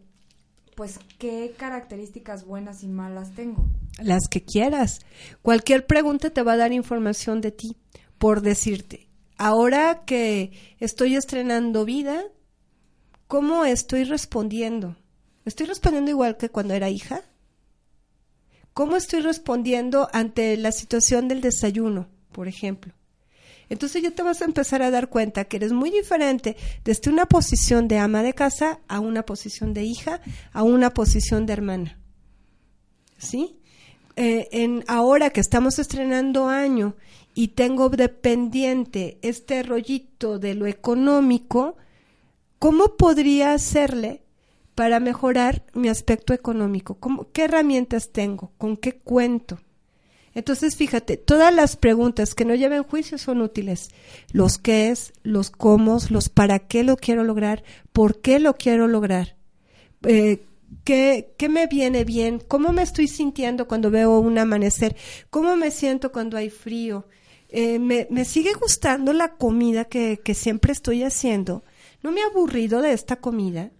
[0.75, 3.65] pues, qué características buenas y malas tengo?
[4.01, 4.99] Las que quieras.
[5.41, 7.77] Cualquier pregunta te va a dar información de ti,
[8.17, 9.07] por decirte.
[9.37, 12.23] Ahora que estoy estrenando vida,
[13.31, 14.97] ¿Cómo estoy respondiendo?
[15.45, 17.21] ¿Estoy respondiendo igual que cuando era hija?
[18.73, 22.93] ¿Cómo estoy respondiendo ante la situación del desayuno, por ejemplo?
[23.69, 27.25] Entonces ya te vas a empezar a dar cuenta que eres muy diferente desde una
[27.25, 30.19] posición de ama de casa a una posición de hija,
[30.51, 31.99] a una posición de hermana.
[33.17, 33.61] ¿Sí?
[34.17, 36.97] Eh, en, ahora que estamos estrenando año
[37.33, 41.77] y tengo dependiente este rollito de lo económico,
[42.61, 44.21] ¿Cómo podría hacerle
[44.75, 46.99] para mejorar mi aspecto económico?
[47.33, 48.51] ¿Qué herramientas tengo?
[48.59, 49.57] ¿Con qué cuento?
[50.35, 53.89] Entonces, fíjate, todas las preguntas que no lleven juicio son útiles.
[54.31, 58.87] Los qué es, los cómo, los para qué lo quiero lograr, por qué lo quiero
[58.87, 59.37] lograr,
[60.03, 60.43] eh,
[60.83, 64.95] ¿qué, ¿qué, me viene bien, cómo me estoy sintiendo cuando veo un amanecer,
[65.31, 67.07] cómo me siento cuando hay frío.
[67.49, 71.63] Eh, me, me, sigue gustando la comida que, que siempre estoy haciendo
[72.03, 73.71] no me he aburrido de esta comida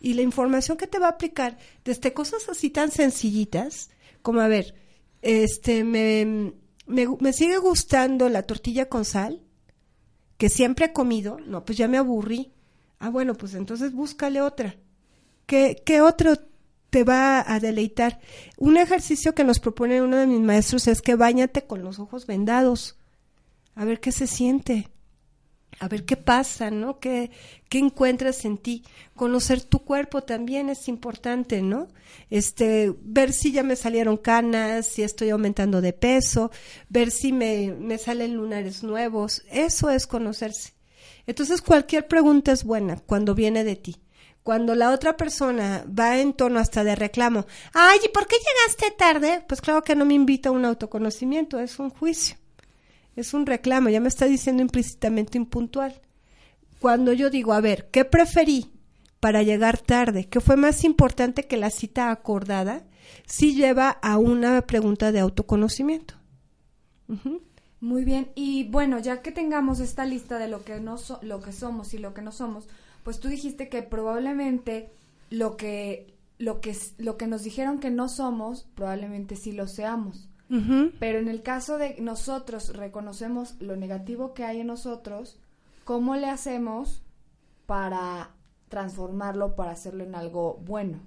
[0.00, 3.90] y la información que te va a aplicar desde cosas así tan sencillitas
[4.22, 4.74] como a ver,
[5.22, 6.54] este me,
[6.86, 9.42] me, sigue gustando la tortilla con sal
[10.36, 12.52] que siempre he comido, no, pues ya me aburrí.
[12.98, 14.76] Ah, bueno, pues entonces búscale otra.
[15.44, 16.34] ¿Qué, qué otro
[16.88, 18.20] te va a deleitar?
[18.56, 22.26] Un ejercicio que nos propone uno de mis maestros es que bañate con los ojos
[22.26, 22.96] vendados.
[23.74, 24.88] A ver qué se siente
[25.80, 27.00] a ver qué pasa, ¿no?
[27.00, 27.30] ¿Qué,
[27.70, 28.84] ¿Qué encuentras en ti?
[29.16, 31.88] Conocer tu cuerpo también es importante, ¿no?
[32.28, 36.50] Este, ver si ya me salieron canas, si estoy aumentando de peso,
[36.90, 40.74] ver si me, me salen lunares nuevos, eso es conocerse.
[41.26, 43.96] Entonces cualquier pregunta es buena cuando viene de ti.
[44.42, 48.96] Cuando la otra persona va en tono hasta de reclamo, ay, ¿y por qué llegaste
[48.98, 49.44] tarde?
[49.48, 52.36] Pues claro que no me invita a un autoconocimiento, es un juicio
[53.16, 56.00] es un reclamo, ya me está diciendo implícitamente impuntual.
[56.80, 58.70] Cuando yo digo, a ver, ¿qué preferí
[59.20, 60.28] para llegar tarde?
[60.28, 62.84] ¿Qué fue más importante que la cita acordada?
[63.26, 66.14] Sí lleva a una pregunta de autoconocimiento.
[67.80, 71.52] Muy bien, y bueno, ya que tengamos esta lista de lo que, no lo que
[71.52, 72.68] somos y lo que no somos,
[73.02, 74.90] pues tú dijiste que probablemente
[75.30, 80.29] lo que, lo que, lo que nos dijeron que no somos, probablemente sí lo seamos.
[80.98, 85.38] Pero en el caso de nosotros reconocemos lo negativo que hay en nosotros,
[85.84, 87.04] ¿cómo le hacemos
[87.66, 88.30] para
[88.68, 90.98] transformarlo, para hacerlo en algo bueno?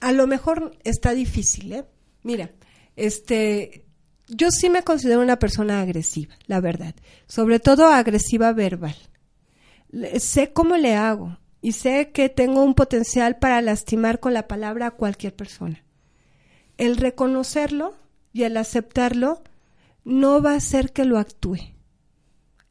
[0.00, 1.84] A lo mejor está difícil, ¿eh?
[2.24, 2.50] Mira,
[2.96, 3.84] este,
[4.26, 6.96] yo sí me considero una persona agresiva, la verdad.
[7.28, 8.96] Sobre todo agresiva verbal.
[10.18, 11.38] Sé cómo le hago.
[11.60, 15.82] y sé que tengo un potencial para lastimar con la palabra a cualquier persona.
[16.76, 17.94] El reconocerlo
[18.32, 19.42] y el aceptarlo
[20.04, 21.58] no va a hacer que lo actúe.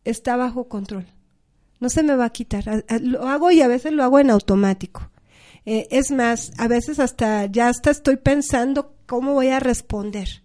[0.03, 1.05] Está bajo control.
[1.79, 2.85] No se me va a quitar.
[3.01, 5.11] Lo hago y a veces lo hago en automático.
[5.65, 10.41] Eh, es más, a veces hasta ya hasta estoy pensando cómo voy a responder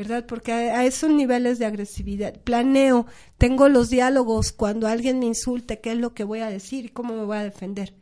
[0.00, 0.24] ¿verdad?
[0.26, 3.04] Porque a, esos niveles de agresividad, planeo,
[3.36, 6.88] tengo los diálogos cuando alguien me insulte, qué es lo que voy a decir y
[6.88, 7.92] cómo me voy a defender.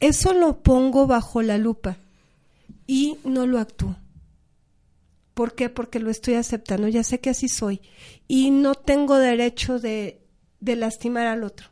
[0.00, 1.98] Eso lo pongo bajo la lupa
[2.86, 3.96] y no lo actúo.
[5.40, 5.70] ¿Por qué?
[5.70, 7.80] Porque lo estoy aceptando, ya sé que así soy
[8.28, 10.22] y no tengo derecho de,
[10.60, 11.68] de lastimar al otro.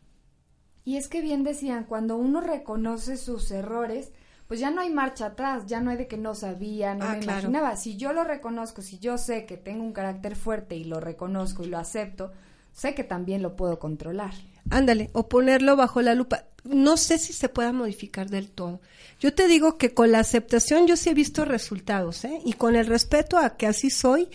[0.86, 4.10] Y es que bien decían, cuando uno reconoce sus errores,
[4.46, 7.16] pues ya no hay marcha atrás, ya no hay de que no sabía, no ah,
[7.16, 7.76] me imaginaba.
[7.76, 11.62] Si yo lo reconozco, si yo sé que tengo un carácter fuerte y lo reconozco
[11.62, 12.32] y lo acepto,
[12.72, 14.32] sé que también lo puedo controlar.
[14.70, 16.44] Ándale, o ponerlo bajo la lupa.
[16.64, 18.80] No sé si se pueda modificar del todo.
[19.20, 22.40] Yo te digo que con la aceptación yo sí he visto resultados, ¿eh?
[22.44, 24.28] Y con el respeto a que así soy,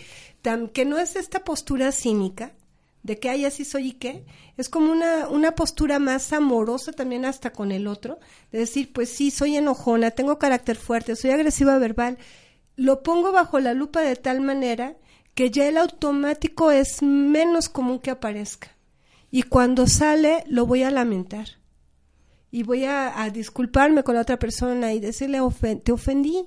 [0.72, 2.52] que no es esta postura cínica,
[3.02, 4.24] de que hay así soy y qué,
[4.56, 8.18] es como una, una postura más amorosa también hasta con el otro,
[8.50, 12.18] de decir, pues sí, soy enojona, tengo carácter fuerte, soy agresiva verbal,
[12.76, 14.96] lo pongo bajo la lupa de tal manera
[15.34, 18.73] que ya el automático es menos común que aparezca.
[19.34, 21.48] Y cuando sale, lo voy a lamentar.
[22.52, 25.40] Y voy a, disculparme con la otra persona y decirle,
[25.82, 26.46] te ofendí.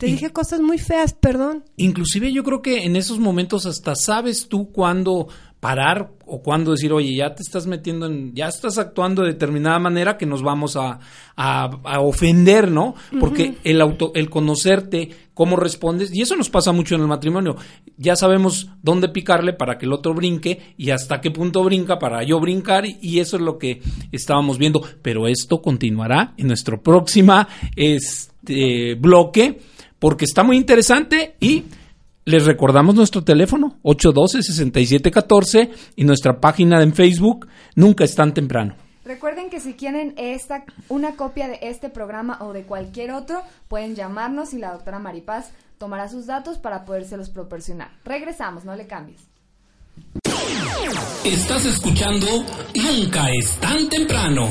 [0.00, 1.62] Te dije cosas muy feas, perdón.
[1.76, 5.28] Inclusive yo creo que en esos momentos hasta sabes tú cuándo
[5.64, 9.78] parar o cuando decir, oye, ya te estás metiendo en, ya estás actuando de determinada
[9.78, 10.98] manera que nos vamos a,
[11.36, 12.94] a, ofender, ¿no?
[13.18, 17.56] Porque el auto, el conocerte, cómo respondes, y eso nos pasa mucho en el matrimonio.
[17.96, 22.22] Ya sabemos dónde picarle para que el otro brinque y hasta qué punto brinca para
[22.24, 23.80] yo brincar, y, eso es lo que
[24.12, 24.82] estábamos viendo.
[25.00, 29.60] Pero esto continuará en nuestro próxima este, bloque,
[29.98, 31.64] porque está muy interesante y
[32.24, 38.76] les recordamos nuestro teléfono 812-6714 y nuestra página en Facebook Nunca es tan temprano.
[39.04, 43.94] Recuerden que si quieren esta, una copia de este programa o de cualquier otro, pueden
[43.94, 47.90] llamarnos y la doctora Maripaz tomará sus datos para podérselos proporcionar.
[48.04, 49.20] Regresamos, no le cambies.
[51.24, 52.26] Estás escuchando
[52.74, 54.48] Nunca es tan temprano.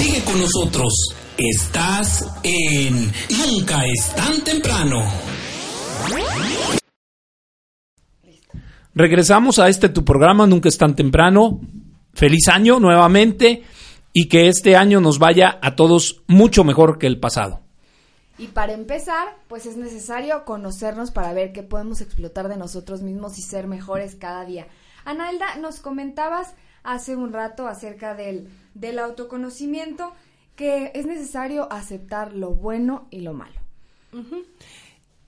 [0.00, 1.14] Sigue con nosotros.
[1.36, 5.02] Estás en Nunca es tan temprano.
[8.94, 11.60] Regresamos a este tu programa, Nunca es tan temprano.
[12.14, 13.62] Feliz año nuevamente
[14.14, 17.60] y que este año nos vaya a todos mucho mejor que el pasado.
[18.38, 23.38] Y para empezar, pues es necesario conocernos para ver qué podemos explotar de nosotros mismos
[23.38, 24.66] y ser mejores cada día.
[25.04, 30.12] Analda, nos comentabas hace un rato acerca del, del autoconocimiento
[30.56, 33.60] que es necesario aceptar lo bueno y lo malo.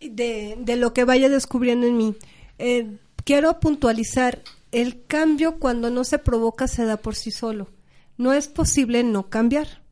[0.01, 2.15] de, de, lo que vaya descubriendo en mí.
[2.59, 7.69] Eh, quiero puntualizar, el cambio cuando no se provoca se da por sí solo.
[8.19, 9.83] No es posible no cambiar,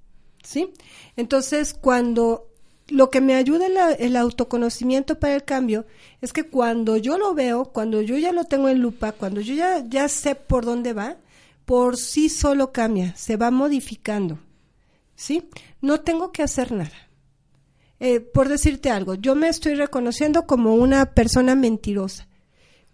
[0.42, 0.72] ¿sí?
[1.16, 2.50] Entonces, cuando
[2.88, 5.86] lo que me ayuda el autoconocimiento para el cambio
[6.20, 9.54] es que cuando yo lo veo, cuando yo ya lo tengo en lupa, cuando yo
[9.54, 11.16] ya, ya sé por dónde va,
[11.70, 14.40] por sí solo cambia, se va modificando.
[15.14, 15.48] ¿sí?
[15.80, 17.08] No tengo que hacer nada.
[18.00, 22.26] Eh, por decirte algo, yo me estoy reconociendo como una persona mentirosa.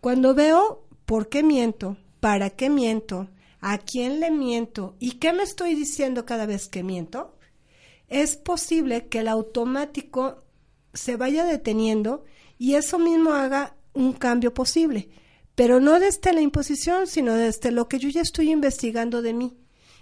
[0.02, 3.30] Cuando veo por qué miento, para qué miento,
[3.62, 7.34] a quién le miento y qué me estoy diciendo cada vez que miento,
[8.08, 10.44] es posible que el automático
[10.92, 12.26] se vaya deteniendo
[12.58, 15.08] y eso mismo haga un cambio posible,
[15.56, 19.56] pero no desde la imposición, sino desde lo que yo ya estoy investigando de mí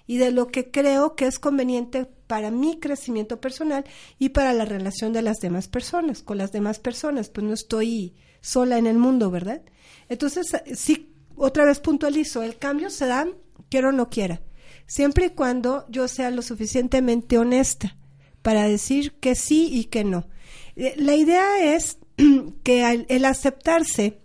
[0.06, 3.84] y de lo que creo que es conveniente para mi crecimiento personal
[4.18, 8.14] y para la relación de las demás personas, con las demás personas, pues no estoy
[8.40, 9.62] sola en el mundo, ¿verdad?
[10.08, 13.28] Entonces, sí, otra vez puntualizo, el cambio se da,
[13.70, 14.42] quiera o no quiera,
[14.86, 17.96] siempre y cuando yo sea lo suficientemente honesta
[18.42, 20.26] para decir que sí y que no.
[20.74, 21.98] Eh, la idea es
[22.64, 24.23] que el aceptarse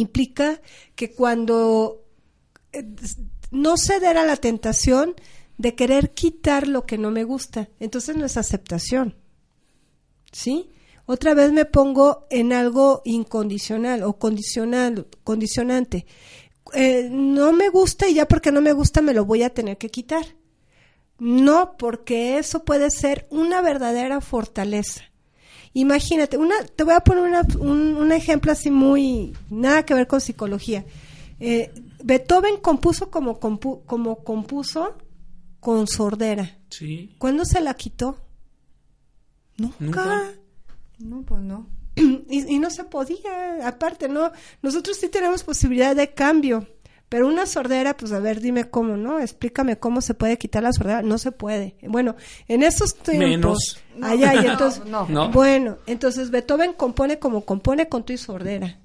[0.00, 0.60] implica
[0.94, 2.04] que cuando
[2.72, 2.84] eh,
[3.50, 5.14] no ceder a la tentación
[5.56, 7.68] de querer quitar lo que no me gusta.
[7.80, 9.16] Entonces no es aceptación.
[10.32, 10.70] ¿Sí?
[11.06, 16.06] Otra vez me pongo en algo incondicional o condicional, condicionante.
[16.74, 19.78] Eh, no me gusta y ya porque no me gusta me lo voy a tener
[19.78, 20.36] que quitar.
[21.18, 25.07] No, porque eso puede ser una verdadera fortaleza.
[25.74, 30.20] Imagínate, una, te voy a poner un, un ejemplo así muy, nada que ver con
[30.20, 30.84] psicología
[31.40, 31.70] Eh,
[32.02, 34.96] Beethoven compuso como, compu- como compuso
[35.60, 36.58] con sordera.
[36.70, 37.14] Sí.
[37.18, 38.18] ¿Cuándo se la quitó?
[39.56, 39.76] Nunca.
[39.84, 40.32] Nunca.
[40.98, 41.66] No, pues no.
[42.30, 44.30] Y, y no se podía, aparte, ¿no?
[44.62, 46.66] Nosotros sí tenemos posibilidad de cambio,
[47.08, 49.18] pero una sordera, pues a ver, dime cómo, ¿no?
[49.18, 51.02] Explícame cómo se puede quitar la sordera.
[51.02, 51.76] No se puede.
[51.82, 52.16] Bueno,
[52.48, 54.10] en esos tiempos, Menos.
[54.12, 55.30] allá y entonces, No, no.
[55.30, 58.78] bueno, entonces Beethoven compone como compone con tu y sordera.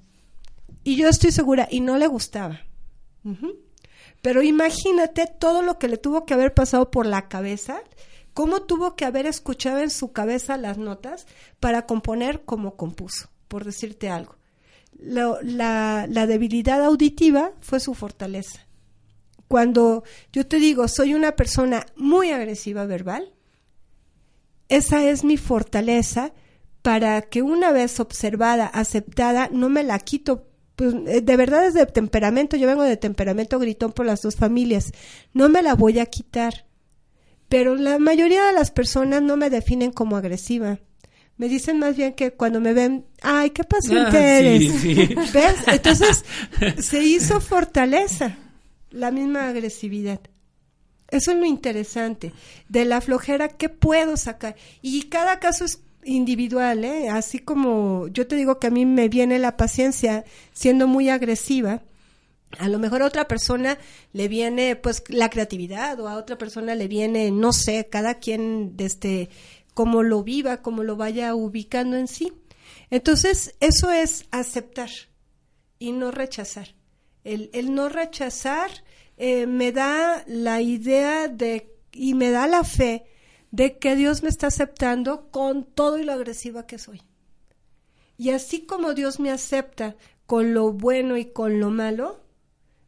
[0.84, 2.60] Y yo estoy segura, y no le gustaba.
[4.22, 7.80] Pero imagínate todo lo que le tuvo que haber pasado por la cabeza,
[8.32, 11.26] cómo tuvo que haber escuchado en su cabeza las notas
[11.60, 14.36] para componer como compuso, por decirte algo.
[15.00, 18.60] La, la debilidad auditiva fue su fortaleza.
[19.48, 23.34] Cuando yo te digo, soy una persona muy agresiva verbal,
[24.68, 26.32] esa es mi fortaleza
[26.82, 30.48] para que una vez observada, aceptada, no me la quito.
[30.76, 34.36] Pues, eh, de verdad es de temperamento, yo vengo de temperamento gritón por las dos
[34.36, 34.92] familias,
[35.32, 36.66] no me la voy a quitar.
[37.48, 40.78] Pero la mayoría de las personas no me definen como agresiva.
[41.36, 44.72] Me dicen más bien que cuando me ven, ay, qué paciente Ah, sí, eres.
[44.80, 45.14] sí.
[45.32, 45.56] ¿Ves?
[45.66, 46.24] Entonces
[46.78, 48.38] se hizo fortaleza
[48.90, 50.20] la misma agresividad.
[51.08, 52.32] Eso es lo interesante.
[52.68, 54.56] De la flojera, ¿qué puedo sacar?
[54.80, 57.08] Y cada caso es individual, ¿eh?
[57.08, 61.82] Así como yo te digo que a mí me viene la paciencia siendo muy agresiva,
[62.58, 63.78] a lo mejor a otra persona
[64.12, 68.76] le viene pues la creatividad o a otra persona le viene, no sé, cada quien
[68.76, 69.28] desde
[69.74, 72.32] cómo lo viva, cómo lo vaya ubicando en sí.
[72.90, 74.90] Entonces, eso es aceptar
[75.78, 76.74] y no rechazar.
[77.24, 78.70] El, el no rechazar
[79.16, 83.04] eh, me da la idea de y me da la fe
[83.50, 87.02] de que Dios me está aceptando con todo y lo agresiva que soy.
[88.16, 92.23] Y así como Dios me acepta con lo bueno y con lo malo,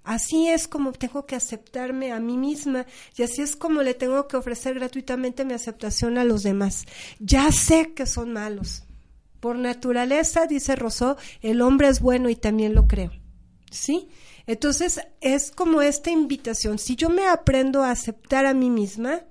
[0.06, 4.26] así es como tengo que aceptarme a mí misma y así es como le tengo
[4.28, 6.86] que ofrecer gratuitamente mi aceptación a los demás.
[7.18, 8.84] Ya sé que son malos.
[9.40, 13.10] Por naturaleza, dice Rousseau, el hombre es bueno y también lo creo.
[13.70, 14.08] ¿Sí?
[14.46, 16.78] Entonces es como esta invitación.
[16.78, 19.22] Si yo me aprendo a aceptar a mí misma,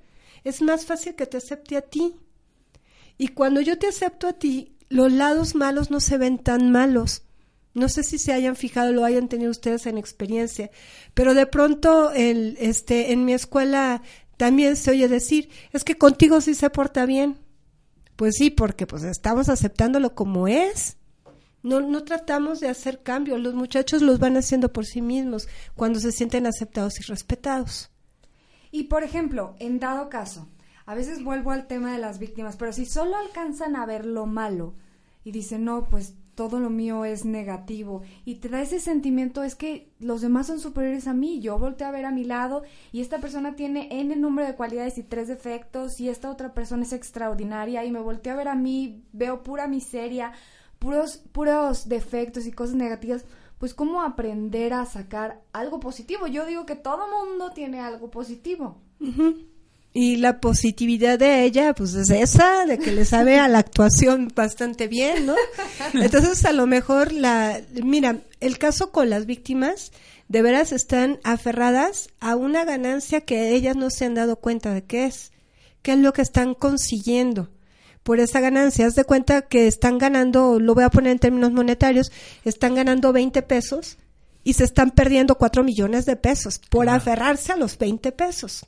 [0.44, 2.16] es más fácil que te acepte a ti.
[3.18, 7.24] Y cuando yo te acepto a ti, los lados malos no se ven tan malos.
[7.76, 10.72] No sé si se hayan fijado, lo hayan tenido ustedes en experiencia,
[11.14, 14.02] pero de pronto el, este, en mi escuela
[14.38, 17.38] también se oye decir, es que contigo sí se porta bien.
[18.16, 20.96] Pues sí, porque pues estamos aceptándolo como es.
[21.64, 26.00] No, no tratamos de hacer cambios, los muchachos los van haciendo por sí mismos cuando
[26.00, 27.90] se sienten aceptados y respetados.
[28.72, 30.48] Y por ejemplo, en dado caso,
[30.86, 34.28] a veces vuelvo al tema de las víctimas, pero si solo alcanzan a ver lo
[34.28, 34.76] malo
[35.24, 39.56] y dicen, no, pues todo lo mío es negativo y te da ese sentimiento es
[39.56, 43.02] que los demás son superiores a mí, yo volteo a ver a mi lado y
[43.02, 46.94] esta persona tiene n número de cualidades y tres defectos y esta otra persona es
[46.94, 50.34] extraordinaria y me volteo a ver a mí, veo pura miseria,
[50.80, 53.26] puros puros defectos y cosas negativas,
[53.58, 56.28] pues cómo aprender a sacar algo positivo.
[56.28, 58.82] Yo digo que todo mundo tiene algo positivo.
[59.98, 64.30] Y la positividad de ella, pues es esa, de que le sabe a la actuación
[64.36, 65.36] bastante bien, ¿no?
[65.94, 69.94] Entonces, a lo mejor la, mira, el caso con las víctimas,
[70.28, 74.84] de veras están aferradas a una ganancia que ellas no se han dado cuenta de
[74.84, 75.32] qué es,
[75.82, 77.50] qué es lo que están consiguiendo
[78.04, 78.88] por esa ganancia.
[78.88, 82.12] Haz de cuenta que están ganando, lo voy a poner en términos monetarios,
[82.44, 83.98] están ganando 20 pesos
[84.44, 88.66] y se están perdiendo 4 millones de pesos por aferrarse a los 20 pesos.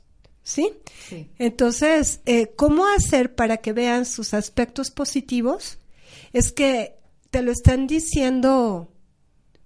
[0.48, 0.72] ¿Sí?
[1.10, 1.28] Sí.
[1.38, 5.78] Entonces, eh, ¿cómo hacer para que vean sus aspectos positivos?
[6.32, 6.94] Es que
[7.30, 8.90] te lo están diciendo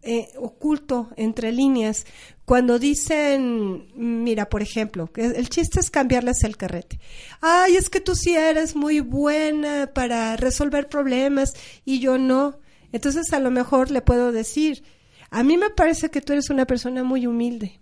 [0.03, 2.05] eh, oculto entre líneas.
[2.45, 6.99] Cuando dicen, mira, por ejemplo, que el chiste es cambiarles el carrete.
[7.41, 11.53] Ay, es que tú sí eres muy buena para resolver problemas
[11.85, 12.59] y yo no.
[12.91, 14.83] Entonces, a lo mejor le puedo decir,
[15.31, 17.82] a mí me parece que tú eres una persona muy humilde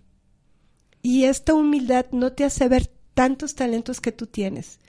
[1.01, 4.79] y esta humildad no te hace ver tantos talentos que tú tienes.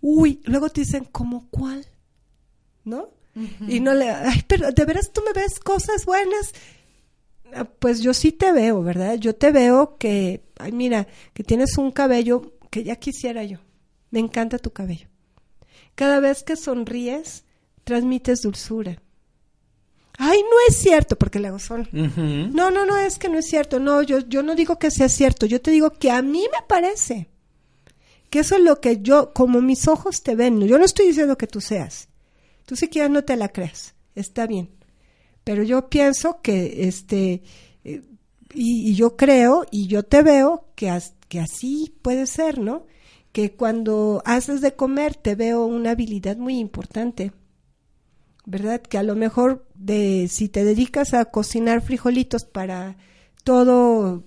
[0.00, 1.86] Uy, luego te dicen, ¿cómo cuál?
[2.84, 3.10] ¿No?
[3.66, 6.52] Y no le, ay, pero de veras tú me ves cosas buenas.
[7.54, 9.14] Ah, Pues yo sí te veo, ¿verdad?
[9.16, 13.58] Yo te veo que, ay, mira, que tienes un cabello que ya quisiera yo.
[14.10, 15.08] Me encanta tu cabello.
[15.94, 17.44] Cada vez que sonríes,
[17.84, 19.02] transmites dulzura.
[20.24, 21.80] Ay, no es cierto, porque luego son.
[21.92, 22.54] Ujú.
[22.54, 23.80] No, no, no, es que no es cierto.
[23.80, 25.46] No, yo, yo no digo que sea cierto.
[25.46, 27.28] Yo te digo que a mí me parece
[28.30, 30.60] que eso es lo que yo, como mis ojos te ven.
[30.60, 32.08] Yo no estoy diciendo que tú seas.
[32.66, 33.96] Tú si quieres no te la creas.
[34.14, 34.70] Está bien.
[35.42, 37.42] Pero yo pienso que este
[37.82, 38.02] eh,
[38.54, 40.96] y, yo creo y yo te veo que,
[41.26, 42.86] que así puede ser, ¿no?
[43.32, 47.32] Que cuando haces de comer te veo una habilidad muy importante,
[48.44, 48.80] ¿verdad?
[48.80, 52.96] Que a lo mejor de si te dedicas a cocinar frijolitos para
[53.44, 54.24] todo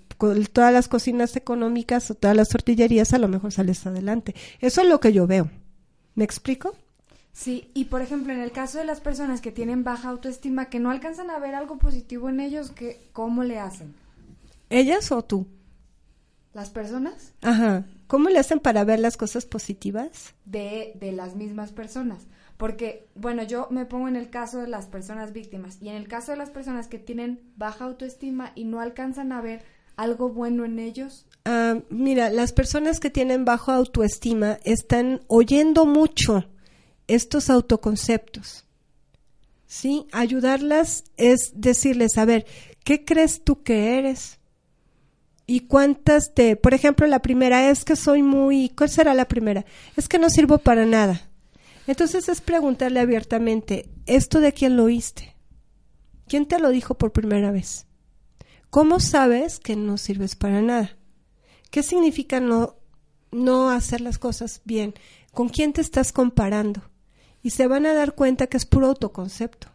[0.52, 4.34] todas las cocinas económicas o todas las tortillerías, a lo mejor sales adelante.
[4.60, 5.50] Eso es lo que yo veo.
[6.16, 6.76] ¿Me explico?
[7.34, 10.80] Sí, y por ejemplo, en el caso de las personas que tienen baja autoestima, que
[10.80, 13.94] no alcanzan a ver algo positivo en ellos, que, ¿cómo le hacen?
[14.70, 15.46] ¿Ellas o tú?
[16.54, 17.34] ¿Las personas?
[17.42, 17.86] Ajá.
[18.08, 20.36] ¿Cómo le hacen para ver las cosas positivas?
[20.46, 22.28] De, de las mismas personas.
[22.58, 26.08] Porque, bueno, yo me pongo en el caso de las personas víctimas y en el
[26.08, 29.64] caso de las personas que tienen baja autoestima y no alcanzan a ver
[29.98, 31.26] algo bueno en ellos.
[31.46, 36.46] Ah, mira, las personas que tienen baja autoestima están oyendo mucho
[37.08, 38.66] estos autoconceptos.
[39.68, 40.08] ¿Sí?
[40.12, 42.46] Ayudarlas es decirles, a ver,
[42.84, 44.35] ¿qué crees tú que eres?
[45.48, 49.66] ¿Y cuántas te, por ejemplo, la primera es que soy muy, ¿cuál será la primera?
[49.96, 51.30] Es que no sirvo para nada.
[51.88, 55.36] Entonces es preguntarle abiertamente, ¿esto de quién lo oíste?
[56.28, 57.86] ¿Quién te lo dijo por primera vez?
[58.72, 60.98] ¿Cómo sabes que no sirves para nada?
[61.70, 62.78] ¿Qué significa no,
[63.32, 64.96] no hacer las cosas bien?
[65.32, 66.82] ¿Con quién te estás comparando?
[67.46, 69.68] y se van a dar cuenta que es puro autoconcepto.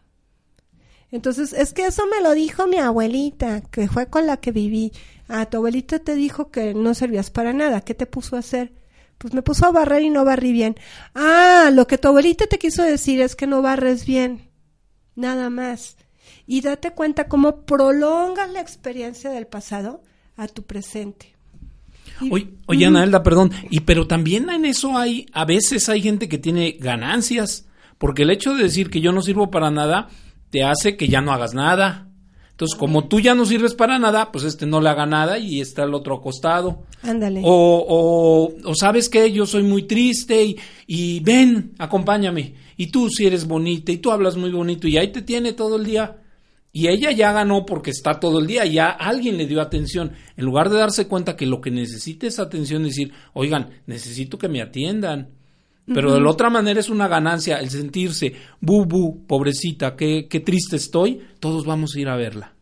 [1.09, 4.91] Entonces, es que eso me lo dijo mi abuelita, que fue con la que viví.
[5.33, 7.79] Ah, tu abuelita te dijo que no servías para nada.
[7.81, 8.73] ¿Qué te puso a hacer?
[9.17, 10.75] Pues me puso a barrer y no barrí bien.
[11.15, 14.49] Ah, lo que tu abuelita te quiso decir es que no barres bien.
[15.15, 15.95] Nada más.
[16.47, 20.03] Y date cuenta cómo prolongas la experiencia del pasado
[20.35, 21.33] a tu presente.
[22.29, 26.37] Oye, oye Anaelda, perdón, y pero también en eso hay, a veces hay gente que
[26.37, 27.67] tiene ganancias,
[27.97, 30.09] porque el hecho de decir que yo no sirvo para nada
[30.49, 32.10] te hace que ya no hagas nada.
[32.61, 35.61] Entonces, como tú ya no sirves para nada, pues este no le haga nada y
[35.61, 36.83] está el otro acostado.
[37.01, 37.41] Ándale.
[37.43, 42.53] O, o, sabes que yo soy muy triste y, y ven, acompáñame.
[42.77, 45.77] Y tú si eres bonita y tú hablas muy bonito y ahí te tiene todo
[45.77, 46.21] el día.
[46.71, 50.11] Y ella ya ganó porque está todo el día, ya alguien le dio atención.
[50.37, 54.49] En lugar de darse cuenta que lo que necesita es atención, decir, oigan, necesito que
[54.49, 55.29] me atiendan.
[55.85, 60.39] Pero de la otra manera es una ganancia el sentirse, bu, bu, pobrecita, qué, qué
[60.39, 62.53] triste estoy, todos vamos a ir a verla.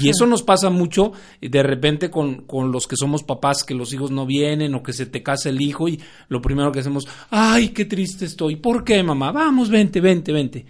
[0.00, 3.74] Y eso nos pasa mucho eh, de repente con, con, los que somos papás, que
[3.74, 5.98] los hijos no vienen o que se te casa el hijo y
[6.28, 8.56] lo primero que hacemos, ay, qué triste estoy.
[8.56, 9.32] ¿Por qué, mamá?
[9.32, 10.66] Vamos, vente, vente, vente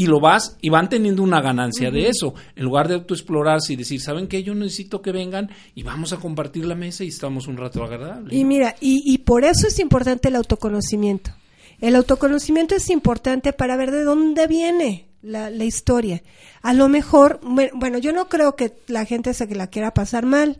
[0.00, 3.76] y lo vas y van teniendo una ganancia de eso, en lugar de autoexplorarse y
[3.76, 4.42] decir, ¿saben qué?
[4.42, 8.34] Yo necesito que vengan y vamos a compartir la mesa y estamos un rato agradable.
[8.34, 11.32] Y mira, y, y por eso es importante el autoconocimiento.
[11.80, 16.22] El autoconocimiento es importante para ver de dónde viene la, la, historia.
[16.62, 20.58] A lo mejor, bueno, yo no creo que la gente se la quiera pasar mal.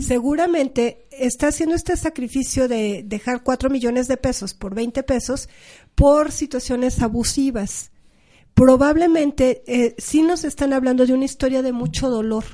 [0.00, 5.48] Seguramente está haciendo este sacrificio de dejar cuatro millones de pesos por 20 pesos
[5.94, 7.90] por situaciones abusivas
[8.54, 12.44] probablemente eh, sí nos están hablando de una historia de mucho dolor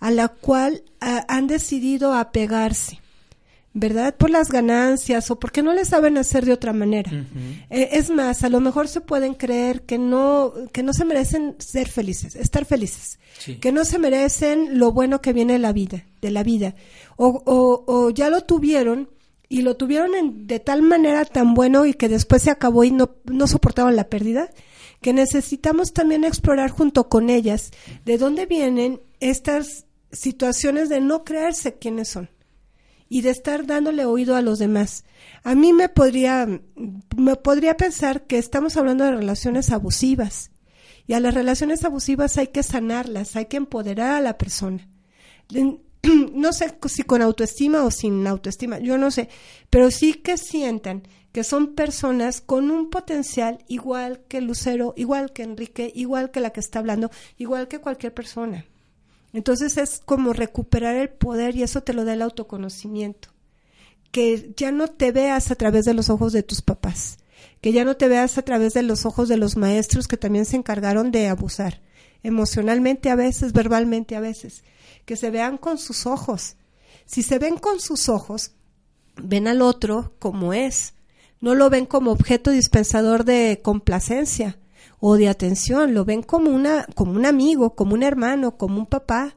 [0.00, 3.00] a la cual han decidido apegarse.
[3.74, 4.14] ¿Verdad?
[4.16, 7.10] Por las ganancias o porque no le saben hacer de otra manera.
[7.70, 11.56] Eh, es más, a lo mejor se pueden creer que no, que no se merecen
[11.58, 13.18] ser felices, estar felices,
[13.60, 16.76] que no se merecen lo bueno que viene de la vida, de la vida,
[17.16, 19.10] o, o, o ya lo tuvieron
[19.48, 22.92] y lo tuvieron en, de tal manera tan bueno y que después se acabó y
[22.92, 24.50] no, no soportaban la pérdida
[25.00, 27.72] que necesitamos también explorar junto con ellas
[28.06, 32.30] de dónde vienen estas situaciones de no creerse quiénes son
[33.14, 35.04] y de estar dándole oído a los demás.
[35.44, 36.48] A mí me podría,
[37.16, 40.50] me podría pensar que estamos hablando de relaciones abusivas
[41.06, 44.88] y a las relaciones abusivas hay que sanarlas, hay que empoderar a la persona.
[46.34, 49.28] No sé si con autoestima o sin autoestima, yo no sé,
[49.70, 55.44] pero sí que sientan que son personas con un potencial igual que Lucero, igual que
[55.44, 58.66] Enrique, igual que la que está hablando, igual que cualquier persona.
[59.34, 63.30] Entonces es como recuperar el poder y eso te lo da el autoconocimiento.
[64.12, 67.18] Que ya no te veas a través de los ojos de tus papás,
[67.60, 70.44] que ya no te veas a través de los ojos de los maestros que también
[70.44, 71.82] se encargaron de abusar,
[72.22, 74.62] emocionalmente a veces, verbalmente a veces,
[75.04, 76.54] que se vean con sus ojos.
[77.04, 78.52] Si se ven con sus ojos,
[79.16, 80.94] ven al otro como es,
[81.40, 84.58] no lo ven como objeto dispensador de complacencia
[85.06, 88.86] o de atención, lo ven como una como un amigo, como un hermano, como un
[88.86, 89.36] papá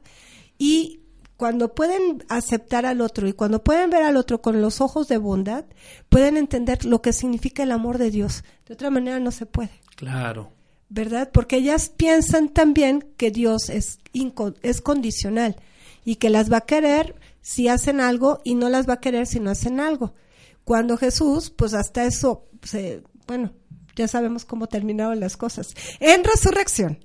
[0.56, 1.00] y
[1.36, 5.18] cuando pueden aceptar al otro y cuando pueden ver al otro con los ojos de
[5.18, 5.66] bondad,
[6.08, 8.44] pueden entender lo que significa el amor de Dios.
[8.66, 9.82] De otra manera no se puede.
[9.94, 10.52] Claro.
[10.88, 11.28] ¿Verdad?
[11.34, 13.98] Porque ellas piensan también que Dios es,
[14.62, 15.56] es condicional
[16.02, 19.26] y que las va a querer si hacen algo y no las va a querer
[19.26, 20.14] si no hacen algo.
[20.64, 23.52] Cuando Jesús, pues hasta eso, se, bueno,
[23.98, 25.74] ya sabemos cómo terminaron las cosas.
[25.98, 26.98] En resurrección.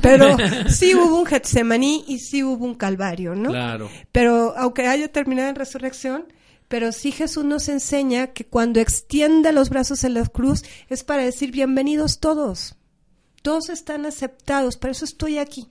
[0.00, 0.36] Pero
[0.68, 3.50] sí hubo un Getsemaní y sí hubo un Calvario, ¿no?
[3.50, 3.90] Claro.
[4.10, 6.24] Pero aunque haya terminado en resurrección,
[6.68, 11.22] pero sí Jesús nos enseña que cuando extiende los brazos en la cruz es para
[11.22, 12.76] decir bienvenidos todos.
[13.42, 15.68] Todos están aceptados, por eso estoy aquí.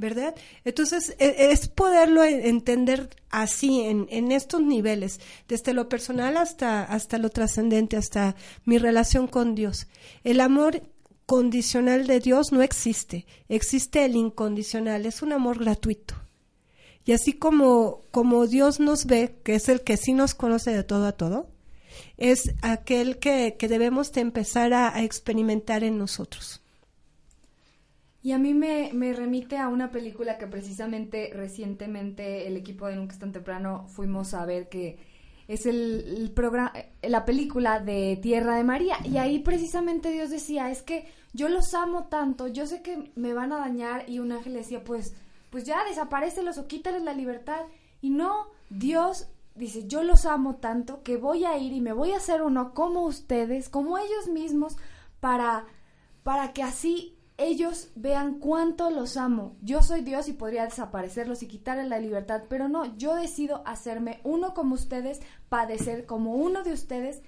[0.00, 0.34] ¿Verdad?
[0.64, 7.18] Entonces, e, es poderlo entender así, en, en estos niveles, desde lo personal hasta, hasta
[7.18, 8.34] lo trascendente, hasta
[8.64, 9.88] mi relación con Dios.
[10.24, 10.82] El amor
[11.26, 16.14] condicional de Dios no existe, existe el incondicional, es un amor gratuito.
[17.04, 20.82] Y así como, como Dios nos ve, que es el que sí nos conoce de
[20.82, 21.50] todo a todo,
[22.16, 26.62] es aquel que, que debemos de empezar a, a experimentar en nosotros.
[28.22, 32.96] Y a mí me, me, remite a una película que precisamente recientemente el equipo de
[32.96, 34.98] Nunca es tan temprano fuimos a ver que
[35.50, 38.98] es el, programa, la película de Tierra de María.
[39.04, 43.32] Y ahí precisamente Dios decía, es que yo los amo tanto, yo sé que me
[43.32, 45.14] van a dañar y un ángel decía, pues,
[45.50, 47.62] pues ya desaparecelos o quítales la libertad.
[48.00, 52.12] Y no, Dios dice, yo los amo tanto que voy a ir y me voy
[52.12, 54.76] a hacer uno como ustedes, como ellos mismos,
[55.18, 55.66] para,
[56.22, 59.56] para que así ellos vean cuánto los amo.
[59.62, 64.20] Yo soy Dios y podría desaparecerlos y quitarles la libertad, pero no, yo decido hacerme
[64.24, 67.22] uno como ustedes, padecer como uno de ustedes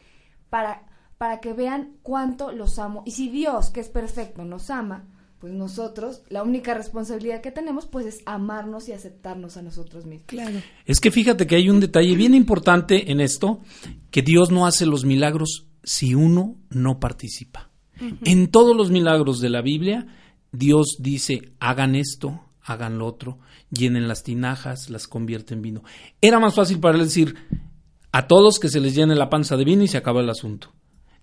[0.51, 0.87] para,
[1.17, 3.03] para que vean cuánto los amo.
[3.07, 5.09] Y si Dios, que es perfecto, nos ama,
[5.39, 10.27] pues nosotros, la única responsabilidad que tenemos, pues es amarnos y aceptarnos a nosotros mismos.
[10.27, 10.61] Claro.
[10.85, 13.61] Es que fíjate que hay un detalle bien importante en esto,
[14.11, 17.72] que Dios no hace los milagros si uno no participa.
[18.01, 20.07] En todos los milagros de la Biblia,
[20.53, 23.39] Dios dice, hagan esto, hagan lo otro,
[23.71, 25.85] llenen las tinajas, las convierten en vino.
[26.21, 27.35] Era más fácil para él decir
[28.13, 30.73] a todos que se les llene la panza de vino y se acaba el asunto.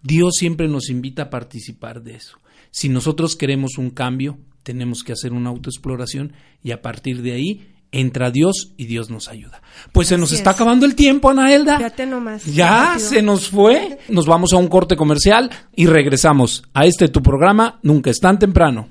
[0.01, 2.37] Dios siempre nos invita a participar de eso.
[2.71, 7.67] Si nosotros queremos un cambio, tenemos que hacer una autoexploración y a partir de ahí
[7.91, 9.61] entra Dios y Dios nos ayuda.
[9.91, 10.55] Pues se nos está es.
[10.55, 11.77] acabando el tiempo, Anaelda.
[11.77, 12.45] Fíjate nomás.
[12.45, 13.09] Ya Rápido.
[13.09, 13.97] se nos fue.
[14.09, 18.37] Nos vamos a un corte comercial y regresamos a este tu programa Nunca es tan
[18.39, 18.87] temprano.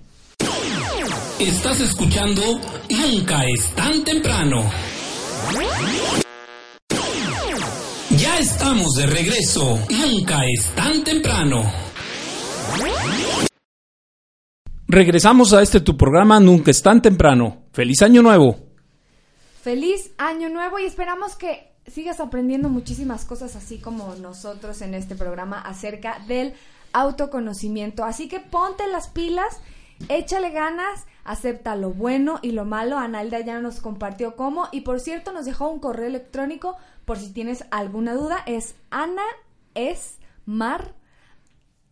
[1.39, 2.43] Estás escuchando
[2.91, 4.71] Nunca es tan temprano.
[8.11, 9.79] Ya estamos de regreso.
[9.91, 11.71] Nunca es tan temprano.
[14.89, 17.67] Regresamos a este tu programa Nunca es tan temprano.
[17.73, 18.68] Feliz año nuevo.
[19.69, 25.15] Feliz año nuevo y esperamos que sigas aprendiendo muchísimas cosas así como nosotros en este
[25.15, 26.55] programa acerca del
[26.95, 28.03] autoconocimiento.
[28.03, 29.61] Así que ponte las pilas,
[30.09, 32.97] échale ganas, acepta lo bueno y lo malo.
[32.97, 37.31] Analda ya nos compartió cómo y por cierto nos dejó un correo electrónico por si
[37.35, 38.39] tienes alguna duda.
[38.47, 39.27] Es Ana
[39.75, 40.17] es
[40.47, 40.95] Mar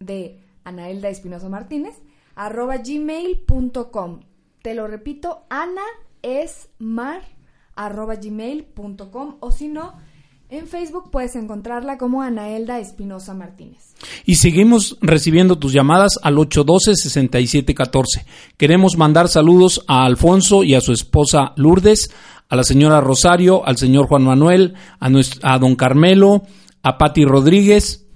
[0.00, 2.00] de Anaelda Espinosa Martínez
[2.36, 4.20] arroba gmail.com.
[4.62, 5.84] Te lo repito, Ana
[6.22, 7.35] es Mar
[7.76, 9.92] arroba gmail.com o si no,
[10.48, 13.94] en Facebook puedes encontrarla como Anaelda Espinosa Martínez.
[14.24, 18.24] Y seguimos recibiendo tus llamadas al 812-6714.
[18.56, 22.10] Queremos mandar saludos a Alfonso y a su esposa Lourdes,
[22.48, 26.42] a la señora Rosario, al señor Juan Manuel, a, nues- a don Carmelo,
[26.82, 28.06] a Pati Rodríguez,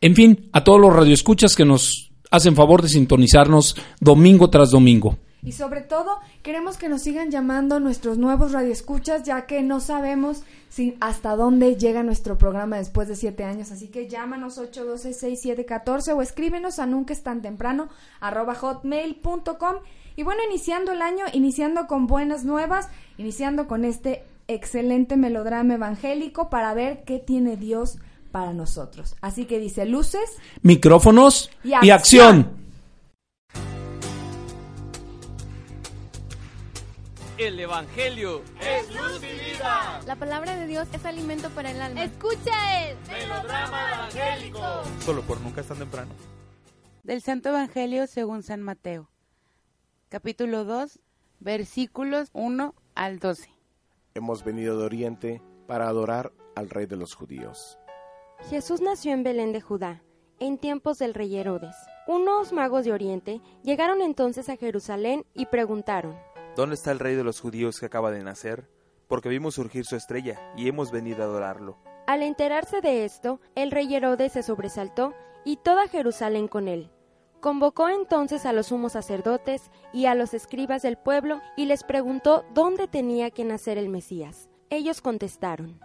[0.00, 5.18] en fin, a todos los radioescuchas que nos hacen favor de sintonizarnos domingo tras domingo.
[5.42, 10.42] Y sobre todo, queremos que nos sigan llamando nuestros nuevos radioescuchas, ya que no sabemos
[10.68, 13.70] si hasta dónde llega nuestro programa después de siete años.
[13.70, 17.88] Así que llámanos 812-6714 o escríbenos a nunca es tan temprano
[18.20, 19.76] arroba hotmail.com.
[20.16, 26.50] Y bueno, iniciando el año, iniciando con buenas nuevas, iniciando con este excelente melodrama evangélico
[26.50, 27.98] para ver qué tiene Dios
[28.32, 29.14] para nosotros.
[29.20, 30.38] Así que dice luces.
[30.62, 32.67] Micrófonos Y y acción.
[37.38, 40.00] El Evangelio es luz y vida.
[40.06, 42.02] La palabra de Dios es alimento para el alma.
[42.02, 44.58] Escucha el Melodrama evangélico.
[45.04, 46.10] Solo por nunca es tan temprano.
[47.04, 49.08] Del Santo Evangelio según San Mateo,
[50.08, 50.98] capítulo 2,
[51.38, 53.48] versículos 1 al 12.
[54.14, 57.78] Hemos venido de Oriente para adorar al Rey de los judíos.
[58.50, 60.02] Jesús nació en Belén de Judá,
[60.40, 61.76] en tiempos del rey Herodes.
[62.08, 66.16] Unos magos de Oriente llegaron entonces a Jerusalén y preguntaron,
[66.58, 68.68] ¿Dónde está el rey de los judíos que acaba de nacer?
[69.06, 71.78] Porque vimos surgir su estrella y hemos venido a adorarlo.
[72.08, 76.90] Al enterarse de esto, el rey Herodes se sobresaltó y toda Jerusalén con él.
[77.38, 82.44] Convocó entonces a los sumos sacerdotes y a los escribas del pueblo y les preguntó
[82.54, 84.50] dónde tenía que nacer el Mesías.
[84.68, 85.78] Ellos contestaron,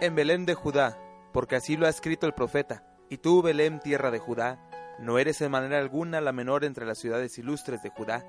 [0.00, 0.98] En Belén de Judá,
[1.34, 2.82] porque así lo ha escrito el profeta.
[3.10, 4.58] Y tú, Belén, tierra de Judá,
[4.98, 8.24] no eres en manera alguna la menor entre las ciudades ilustres de Judá,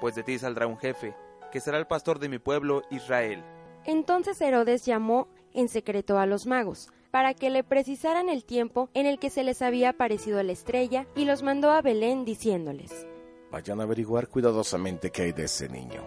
[0.00, 1.14] pues de ti saldrá un jefe,
[1.50, 3.44] que será el pastor de mi pueblo Israel.
[3.84, 9.06] Entonces Herodes llamó en secreto a los magos, para que le precisaran el tiempo en
[9.06, 13.06] el que se les había aparecido la estrella, y los mandó a Belén diciéndoles,
[13.50, 16.02] Vayan a averiguar cuidadosamente qué hay de ese niño.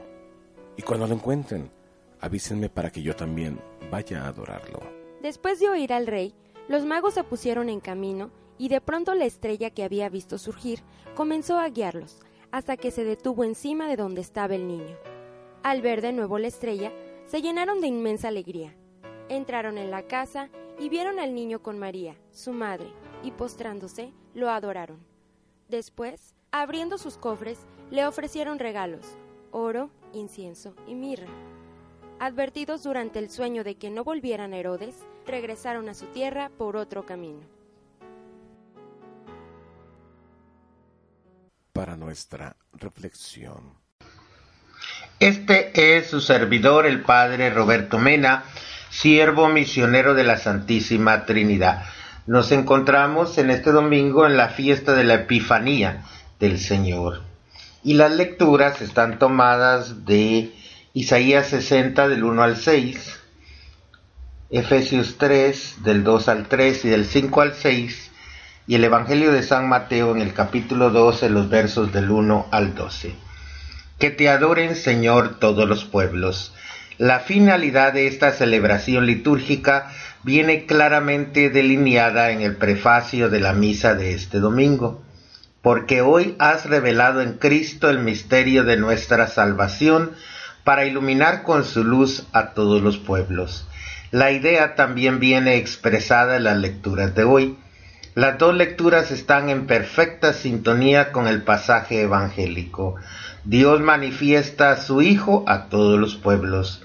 [0.78, 1.72] Y cuando lo encuentren,
[2.20, 3.60] avísenme para que yo también
[3.90, 4.80] vaya a adorarlo.
[5.22, 6.36] Después de oír al rey,
[6.68, 10.84] los magos se pusieron en camino, y de pronto la estrella que había visto surgir
[11.16, 12.20] comenzó a guiarlos,
[12.52, 14.98] hasta que se detuvo encima de donde estaba el niño.
[15.64, 16.94] Al ver de nuevo la estrella,
[17.26, 18.76] se llenaron de inmensa alegría.
[19.28, 20.50] Entraron en la casa
[20.80, 22.88] y vieron al niño con María, su madre,
[23.24, 25.06] y postrándose, lo adoraron.
[25.68, 27.60] Después, abriendo sus cofres,
[27.92, 29.06] le ofrecieron regalos,
[29.52, 31.28] oro, incienso y mirra.
[32.20, 34.96] Advertidos durante el sueño de que no volvieran Herodes,
[35.26, 37.42] regresaron a su tierra por otro camino.
[41.74, 43.89] Para nuestra reflexión.
[45.20, 48.46] Este es su servidor, el Padre Roberto Mena,
[48.90, 51.84] siervo misionero de la Santísima Trinidad.
[52.26, 56.06] Nos encontramos en este domingo en la fiesta de la Epifanía
[56.40, 57.24] del Señor.
[57.84, 60.54] Y las lecturas están tomadas de
[60.94, 63.20] Isaías 60 del 1 al 6,
[64.52, 68.12] Efesios 3 del 2 al 3 y del 5 al 6,
[68.68, 72.74] y el Evangelio de San Mateo en el capítulo 12, los versos del 1 al
[72.74, 73.29] 12.
[74.00, 76.54] Que te adoren, Señor, todos los pueblos.
[76.98, 79.92] La finalidad de esta celebración litúrgica
[80.24, 85.04] viene claramente delineada en el prefacio de la misa de este domingo.
[85.62, 90.14] Porque hoy has revelado en Cristo el misterio de nuestra salvación
[90.64, 93.68] para iluminar con su luz a todos los pueblos.
[94.12, 97.58] La idea también viene expresada en las lecturas de hoy.
[98.16, 102.96] Las dos lecturas están en perfecta sintonía con el pasaje evangélico.
[103.46, 106.84] Dios manifiesta a su Hijo a todos los pueblos.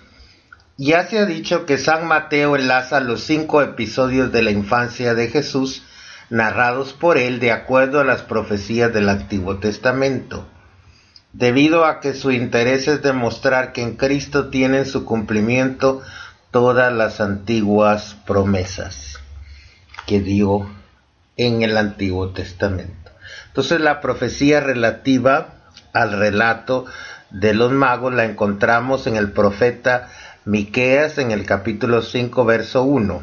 [0.77, 5.29] Ya se ha dicho que San Mateo enlaza los cinco episodios de la infancia de
[5.29, 5.83] Jesús
[6.31, 10.49] narrados por él de acuerdo a las profecías del Antiguo Testamento.
[11.33, 16.03] Debido a que su interés es demostrar que en Cristo tienen su cumplimiento
[16.51, 19.19] todas las antiguas promesas
[20.07, 20.69] que dio
[21.37, 23.11] en el Antiguo Testamento.
[23.49, 25.54] Entonces la profecía relativa
[25.95, 26.85] al relato
[27.31, 30.11] de los magos la encontramos en el profeta
[30.45, 33.23] Miqueas en el capítulo 5 verso 1,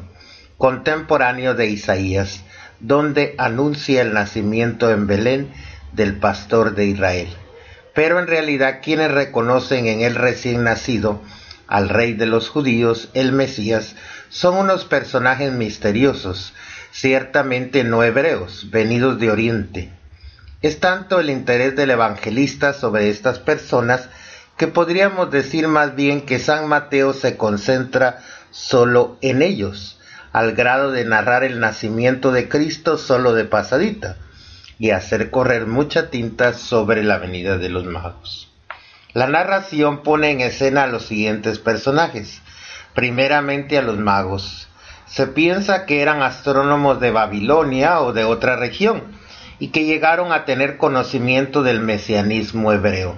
[0.57, 2.43] contemporáneo de Isaías,
[2.79, 5.53] donde anuncia el nacimiento en Belén
[5.93, 7.29] del pastor de Israel.
[7.93, 11.21] Pero en realidad quienes reconocen en el recién nacido
[11.67, 13.95] al rey de los judíos, el Mesías,
[14.29, 16.53] son unos personajes misteriosos,
[16.91, 20.00] ciertamente no hebreos, venidos de Oriente.
[20.61, 24.09] Es tanto el interés del evangelista sobre estas personas
[24.57, 28.19] que podríamos decir más bien que San Mateo se concentra
[28.51, 29.99] solo en ellos,
[30.31, 34.17] al grado de narrar el nacimiento de Cristo solo de pasadita
[34.77, 38.51] y hacer correr mucha tinta sobre la venida de los magos.
[39.13, 42.41] La narración pone en escena a los siguientes personajes.
[42.93, 44.67] Primeramente a los magos.
[45.07, 49.20] Se piensa que eran astrónomos de Babilonia o de otra región
[49.61, 53.15] y que llegaron a tener conocimiento del mesianismo hebreo.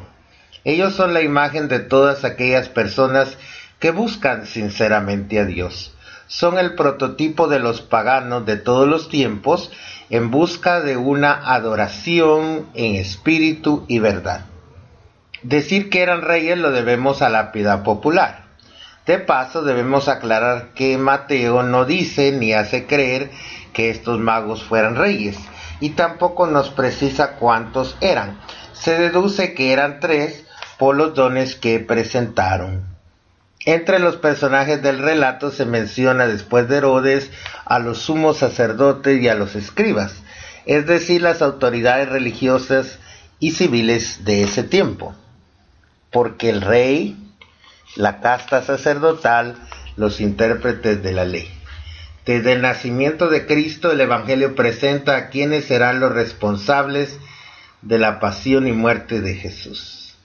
[0.66, 3.38] Ellos son la imagen de todas aquellas personas
[3.80, 5.96] que buscan sinceramente a Dios.
[6.28, 9.72] Son el prototipo de los paganos de todos los tiempos
[10.10, 14.44] en busca de una adoración en espíritu y verdad.
[15.44, 18.44] Decir que eran reyes lo debemos a la piedad popular.
[19.06, 23.32] De paso debemos aclarar que Mateo no dice ni hace creer
[23.74, 25.38] que estos magos fueran reyes
[25.80, 28.40] y tampoco nos precisa cuántos eran.
[28.74, 30.46] Se deduce que eran tres
[30.78, 32.94] por los dones que presentaron.
[33.66, 37.32] Entre los personajes del relato se menciona después de Herodes
[37.66, 40.22] a los sumos sacerdotes y a los escribas,
[40.66, 43.00] es decir, las autoridades religiosas
[43.40, 45.16] y civiles de ese tiempo,
[46.12, 47.18] porque el rey,
[47.96, 49.56] la casta sacerdotal,
[49.96, 51.50] los intérpretes de la ley.
[52.26, 57.20] Desde el nacimiento de Cristo el Evangelio presenta a quienes serán los responsables
[57.82, 60.16] de la pasión y muerte de Jesús.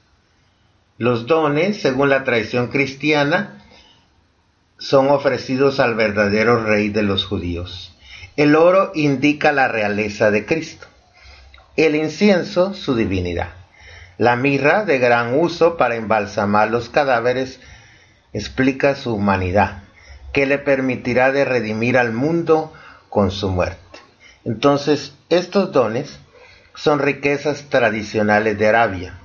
[0.96, 3.64] Los dones, según la tradición cristiana,
[4.78, 7.96] son ofrecidos al verdadero rey de los judíos.
[8.36, 10.86] El oro indica la realeza de Cristo.
[11.76, 13.50] el incienso su divinidad,
[14.16, 17.60] la mirra de gran uso para embalsamar los cadáveres
[18.32, 19.84] explica su humanidad,
[20.32, 22.72] que le permitirá de redimir al mundo
[23.08, 23.78] con su muerte.
[24.44, 26.18] Entonces, estos dones
[26.74, 29.18] son riquezas tradicionales de Arabia,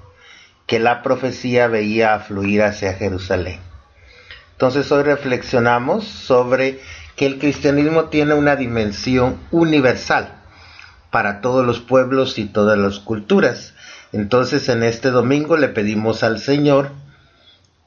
[0.65, 3.59] que la profecía veía afluir hacia Jerusalén.
[4.53, 6.79] Entonces hoy reflexionamos sobre
[7.15, 10.41] que el cristianismo tiene una dimensión universal
[11.11, 13.73] para todos los pueblos y todas las culturas.
[14.13, 16.91] Entonces en este domingo le pedimos al Señor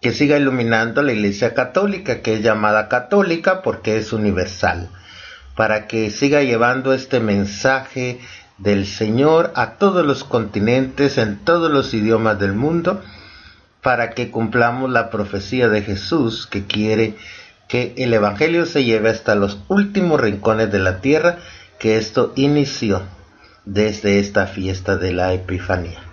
[0.00, 4.88] que siga iluminando la Iglesia Católica, que es llamada católica porque es universal,
[5.54, 8.20] para que siga llevando este mensaje
[8.58, 13.02] del Señor a todos los continentes, en todos los idiomas del mundo,
[13.82, 17.14] para que cumplamos la profecía de Jesús que quiere
[17.68, 21.38] que el Evangelio se lleve hasta los últimos rincones de la tierra,
[21.78, 23.02] que esto inició
[23.64, 26.05] desde esta fiesta de la Epifanía.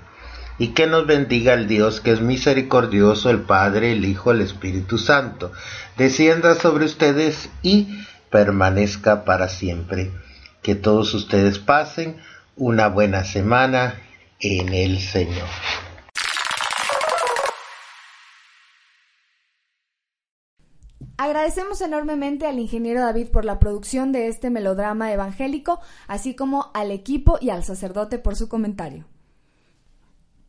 [0.63, 4.97] Y que nos bendiga el Dios que es misericordioso, el Padre, el Hijo, el Espíritu
[4.97, 5.51] Santo,
[5.97, 7.99] descienda sobre ustedes y
[8.29, 10.13] permanezca para siempre.
[10.61, 12.15] Que todos ustedes pasen
[12.55, 13.99] una buena semana
[14.39, 15.49] en el Señor.
[21.17, 26.91] Agradecemos enormemente al ingeniero David por la producción de este melodrama evangélico, así como al
[26.91, 29.12] equipo y al sacerdote por su comentario.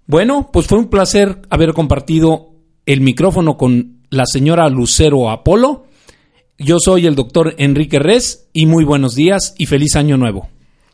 [0.06, 2.50] Bueno, pues fue un placer haber compartido
[2.84, 5.86] el micrófono con la señora Lucero Apolo.
[6.58, 10.48] Yo soy el doctor Enrique Res y muy buenos días y feliz año nuevo.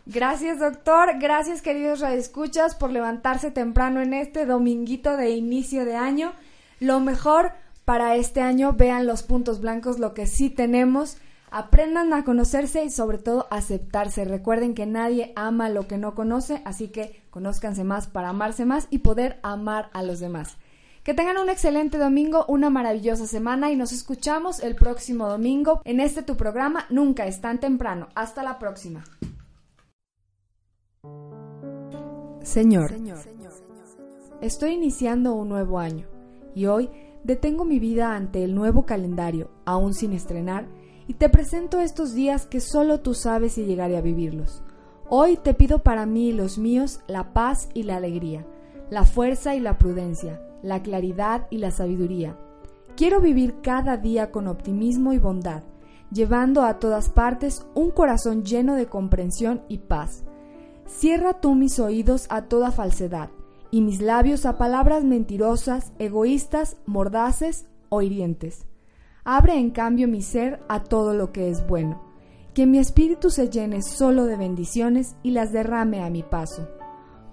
[0.07, 1.19] Gracias, doctor.
[1.21, 6.33] Gracias, queridos radioescuchas, por levantarse temprano en este dominguito de inicio de año.
[6.79, 7.53] Lo mejor
[7.85, 11.17] para este año, vean los puntos blancos, lo que sí tenemos.
[11.53, 14.25] Aprendan a conocerse y sobre todo aceptarse.
[14.25, 18.87] Recuerden que nadie ama lo que no conoce, así que conózcanse más para amarse más
[18.91, 20.59] y poder amar a los demás.
[21.03, 25.99] Que tengan un excelente domingo, una maravillosa semana y nos escuchamos el próximo domingo en
[25.99, 28.09] este tu programa Nunca es tan temprano.
[28.15, 29.03] Hasta la próxima.
[32.43, 32.93] Señor,
[34.41, 36.07] estoy iniciando un nuevo año
[36.55, 36.91] y hoy
[37.25, 40.67] detengo mi vida ante el nuevo calendario, aún sin estrenar,
[41.11, 44.63] y te presento estos días que solo tú sabes si llegaré a vivirlos.
[45.09, 48.47] Hoy te pido para mí y los míos la paz y la alegría,
[48.91, 52.39] la fuerza y la prudencia, la claridad y la sabiduría.
[52.97, 55.65] Quiero vivir cada día con optimismo y bondad,
[56.13, 60.23] llevando a todas partes un corazón lleno de comprensión y paz.
[60.87, 63.31] Cierra tú mis oídos a toda falsedad
[63.73, 68.70] y mis labios a palabras mentirosas, egoístas, mordaces o hirientes.
[69.25, 72.03] Abre en cambio mi ser a todo lo que es bueno,
[72.55, 76.69] que mi espíritu se llene solo de bendiciones y las derrame a mi paso.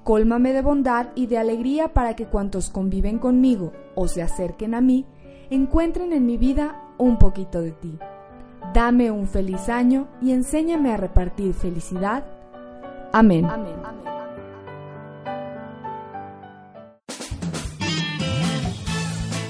[0.04, 4.82] Cólmame de bondad y de alegría para que cuantos conviven conmigo o se acerquen a
[4.82, 5.06] mí,
[5.50, 7.98] encuentren en mi vida un poquito de ti.
[8.74, 12.26] Dame un feliz año y enséñame a repartir felicidad.
[13.12, 13.46] Amén.
[13.46, 14.07] Amén.